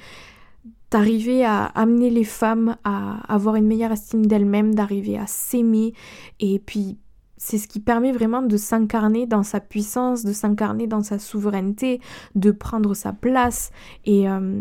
d'arriver 0.90 1.44
à 1.44 1.64
amener 1.64 2.08
les 2.08 2.24
femmes 2.24 2.76
à 2.84 3.20
avoir 3.32 3.56
une 3.56 3.66
meilleure 3.66 3.92
estime 3.92 4.26
d'elles-mêmes, 4.26 4.74
d'arriver 4.74 5.18
à 5.18 5.26
s'aimer. 5.26 5.94
Et 6.40 6.60
puis 6.60 6.98
c'est 7.36 7.58
ce 7.58 7.68
qui 7.68 7.80
permet 7.80 8.12
vraiment 8.12 8.42
de 8.42 8.56
s'incarner 8.56 9.26
dans 9.26 9.42
sa 9.42 9.60
puissance, 9.60 10.24
de 10.24 10.32
s'incarner 10.32 10.86
dans 10.86 11.02
sa 11.02 11.18
souveraineté, 11.18 12.00
de 12.34 12.50
prendre 12.50 12.94
sa 12.94 13.12
place 13.12 13.70
et, 14.04 14.28
euh, 14.28 14.60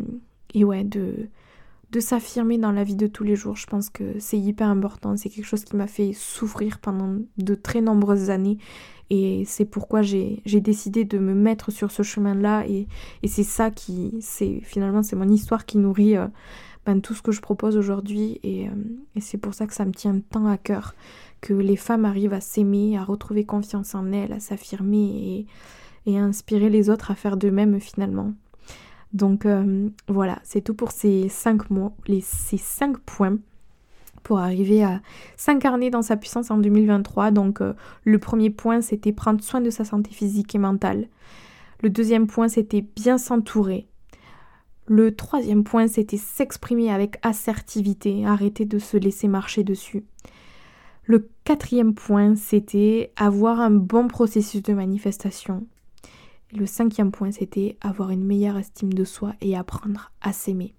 et 0.53 0.63
ouais, 0.63 0.83
de, 0.83 1.29
de 1.91 1.99
s'affirmer 1.99 2.57
dans 2.57 2.71
la 2.71 2.83
vie 2.83 2.95
de 2.95 3.07
tous 3.07 3.23
les 3.23 3.35
jours. 3.35 3.55
Je 3.55 3.65
pense 3.65 3.89
que 3.89 4.19
c'est 4.19 4.37
hyper 4.37 4.67
important. 4.67 5.15
C'est 5.15 5.29
quelque 5.29 5.45
chose 5.45 5.63
qui 5.63 5.75
m'a 5.75 5.87
fait 5.87 6.13
souffrir 6.13 6.79
pendant 6.79 7.17
de 7.37 7.55
très 7.55 7.81
nombreuses 7.81 8.29
années. 8.29 8.57
Et 9.09 9.43
c'est 9.45 9.65
pourquoi 9.65 10.01
j'ai 10.01 10.41
décidé 10.45 11.05
de 11.05 11.17
me 11.17 11.33
mettre 11.33 11.71
sur 11.71 11.91
ce 11.91 12.03
chemin-là. 12.03 12.65
Et, 12.67 12.87
c'est 13.25 13.43
ça 13.43 13.71
qui, 13.71 14.17
c'est 14.19 14.59
finalement, 14.63 15.01
c'est 15.01 15.15
mon 15.15 15.29
histoire 15.29 15.65
qui 15.65 15.77
nourrit 15.77 16.17
euh, 16.17 16.27
ben, 16.85 16.99
tout 16.99 17.13
ce 17.13 17.21
que 17.21 17.31
je 17.31 17.39
propose 17.39 17.77
aujourd'hui. 17.77 18.39
Et, 18.43 18.67
euh, 18.67 18.71
et 19.15 19.21
c'est 19.21 19.37
pour 19.37 19.53
ça 19.53 19.65
que 19.65 19.73
ça 19.73 19.85
me 19.85 19.93
tient 19.93 20.19
tant 20.29 20.45
à 20.45 20.57
cœur. 20.57 20.93
Que 21.39 21.53
les 21.53 21.77
femmes 21.77 22.03
arrivent 22.03 22.33
à 22.33 22.41
s'aimer, 22.41 22.97
à 22.97 23.03
retrouver 23.05 23.45
confiance 23.45 23.95
en 23.95 24.11
elles, 24.11 24.33
à 24.33 24.41
s'affirmer 24.41 25.45
et, 26.05 26.11
et 26.11 26.17
à 26.17 26.23
inspirer 26.23 26.69
les 26.69 26.89
autres 26.89 27.11
à 27.11 27.15
faire 27.15 27.37
de 27.37 27.49
même 27.49 27.79
finalement. 27.79 28.33
Donc 29.13 29.45
euh, 29.45 29.89
voilà, 30.07 30.39
c'est 30.43 30.61
tout 30.61 30.73
pour 30.73 30.91
ces 30.91 31.29
cinq 31.29 31.69
mots, 31.69 31.93
les, 32.07 32.21
ces 32.21 32.59
points 33.05 33.37
pour 34.23 34.39
arriver 34.39 34.83
à 34.83 35.01
s'incarner 35.37 35.89
dans 35.89 36.01
sa 36.01 36.17
puissance 36.17 36.51
en 36.51 36.57
2023. 36.57 37.31
Donc 37.31 37.61
euh, 37.61 37.73
le 38.03 38.19
premier 38.19 38.49
point, 38.49 38.81
c'était 38.81 39.13
prendre 39.13 39.41
soin 39.41 39.61
de 39.61 39.69
sa 39.69 39.85
santé 39.85 40.11
physique 40.11 40.53
et 40.53 40.57
mentale. 40.57 41.07
Le 41.81 41.89
deuxième 41.89 42.27
point, 42.27 42.49
c'était 42.49 42.85
bien 42.95 43.17
s'entourer. 43.17 43.87
Le 44.85 45.15
troisième 45.15 45.63
point, 45.63 45.87
c'était 45.87 46.17
s'exprimer 46.17 46.91
avec 46.91 47.17
assertivité, 47.21 48.25
arrêter 48.25 48.65
de 48.65 48.79
se 48.79 48.97
laisser 48.97 49.27
marcher 49.27 49.63
dessus. 49.63 50.03
Le 51.05 51.29
quatrième 51.45 51.93
point, 51.93 52.35
c'était 52.35 53.11
avoir 53.15 53.61
un 53.61 53.71
bon 53.71 54.07
processus 54.09 54.61
de 54.61 54.73
manifestation 54.73 55.65
le 56.53 56.65
cinquième 56.65 57.11
point, 57.11 57.31
c'était 57.31 57.77
avoir 57.81 58.11
une 58.11 58.23
meilleure 58.23 58.57
estime 58.57 58.93
de 58.93 59.03
soi 59.03 59.33
et 59.41 59.57
apprendre 59.57 60.11
à 60.21 60.31
s'aimer. 60.31 60.73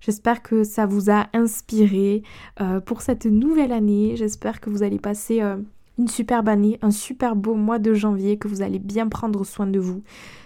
J'espère 0.00 0.42
que 0.42 0.64
ça 0.64 0.86
vous 0.86 1.10
a 1.10 1.26
inspiré 1.34 2.22
euh, 2.60 2.80
pour 2.80 3.02
cette 3.02 3.26
nouvelle 3.26 3.72
année. 3.72 4.16
J'espère 4.16 4.60
que 4.60 4.70
vous 4.70 4.82
allez 4.82 4.98
passer 4.98 5.42
euh, 5.42 5.58
une 5.98 6.08
superbe 6.08 6.48
année, 6.48 6.78
un 6.80 6.90
super 6.90 7.36
beau 7.36 7.54
mois 7.54 7.78
de 7.78 7.92
janvier, 7.92 8.38
que 8.38 8.48
vous 8.48 8.62
allez 8.62 8.78
bien 8.78 9.08
prendre 9.08 9.44
soin 9.44 9.66
de 9.66 9.78
vous. 9.78 10.02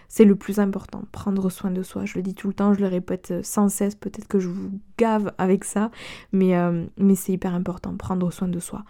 C'est 0.08 0.24
le 0.24 0.34
plus 0.34 0.58
important, 0.58 1.04
prendre 1.12 1.50
soin 1.50 1.70
de 1.70 1.82
soi. 1.82 2.04
Je 2.04 2.14
le 2.16 2.22
dis 2.22 2.34
tout 2.34 2.48
le 2.48 2.54
temps, 2.54 2.74
je 2.74 2.80
le 2.80 2.88
répète 2.88 3.30
euh, 3.30 3.40
sans 3.42 3.68
cesse, 3.68 3.94
peut-être 3.94 4.26
que 4.26 4.40
je 4.40 4.48
vous 4.48 4.70
gave 4.98 5.32
avec 5.38 5.64
ça, 5.64 5.90
mais, 6.32 6.54
mais 6.98 7.14
c'est 7.14 7.32
hyper 7.32 7.54
important, 7.54 7.96
prendre 7.96 8.32
soin 8.32 8.48
de 8.48 8.58
soi. 8.58 8.84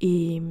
Et 0.00 0.42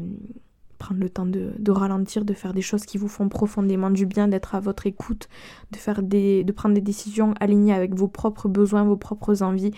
prendre 0.80 1.00
le 1.00 1.10
temps 1.10 1.28
de, 1.28 1.72
ralentir, 1.72 2.26
de 2.26 2.34
faire 2.34 2.54
des 2.54 2.62
choses 2.62 2.86
qui 2.86 2.98
vous 2.98 3.08
font 3.08 3.30
profondément 3.30 3.92
du 3.92 4.08
bien, 4.08 4.28
d'être 4.28 4.56
à 4.56 4.60
votre 4.60 4.88
écoute, 4.88 5.30
de, 5.72 5.78
faire 5.78 6.02
des, 6.02 6.44
de 6.44 6.52
prendre 6.52 6.74
des 6.74 6.82
décisions 6.82 7.36
alignées 7.39 7.74
avec 7.74 7.94
vos 7.94 8.08
propres 8.08 8.48
besoins, 8.48 8.84
vos 8.84 8.98
propres 8.98 9.44
envies. 9.44 9.72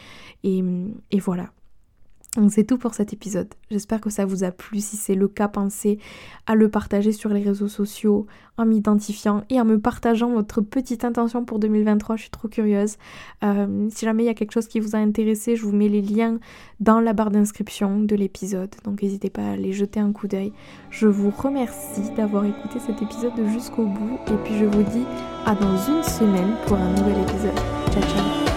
et 0.43 0.63
voilà. 1.19 1.49
Donc 2.37 2.49
c'est 2.53 2.63
tout 2.63 2.77
pour 2.77 2.93
cet 2.93 3.11
épisode. 3.11 3.49
J'espère 3.69 3.99
que 3.99 4.09
ça 4.09 4.25
vous 4.25 4.45
a 4.45 4.51
plu. 4.51 4.79
Si 4.79 4.95
c'est 4.95 5.15
le 5.15 5.27
cas, 5.27 5.49
pensez 5.49 5.99
à 6.47 6.55
le 6.55 6.69
partager 6.69 7.11
sur 7.11 7.29
les 7.29 7.41
réseaux 7.43 7.67
sociaux 7.67 8.25
en 8.57 8.65
m'identifiant 8.65 9.43
et 9.49 9.59
en 9.59 9.65
me 9.65 9.79
partageant 9.79 10.29
votre 10.29 10.61
petite 10.61 11.03
intention 11.03 11.43
pour 11.43 11.59
2023. 11.59 12.15
Je 12.15 12.21
suis 12.21 12.31
trop 12.31 12.47
curieuse. 12.47 12.95
Euh, 13.43 13.89
si 13.89 14.05
jamais 14.05 14.23
il 14.23 14.27
y 14.27 14.29
a 14.29 14.33
quelque 14.33 14.53
chose 14.53 14.67
qui 14.67 14.79
vous 14.79 14.95
a 14.95 14.99
intéressé, 14.99 15.57
je 15.57 15.65
vous 15.65 15.75
mets 15.75 15.89
les 15.89 16.01
liens 16.01 16.39
dans 16.79 17.01
la 17.01 17.11
barre 17.11 17.31
d'inscription 17.31 17.99
de 17.99 18.15
l'épisode. 18.15 18.71
Donc 18.85 19.01
n'hésitez 19.01 19.29
pas 19.29 19.41
à 19.41 19.51
aller 19.51 19.73
jeter 19.73 19.99
un 19.99 20.13
coup 20.13 20.29
d'œil. 20.29 20.53
Je 20.89 21.07
vous 21.07 21.31
remercie 21.31 22.11
d'avoir 22.15 22.45
écouté 22.45 22.79
cet 22.79 23.01
épisode 23.01 23.33
jusqu'au 23.51 23.85
bout. 23.85 24.19
Et 24.27 24.37
puis 24.45 24.57
je 24.57 24.65
vous 24.65 24.83
dis 24.83 25.03
à 25.45 25.53
dans 25.53 25.77
une 25.77 26.03
semaine 26.03 26.53
pour 26.65 26.77
un 26.77 26.93
nouvel 26.93 27.23
épisode. 27.23 27.59
Ciao 27.91 28.03
ciao 28.03 28.50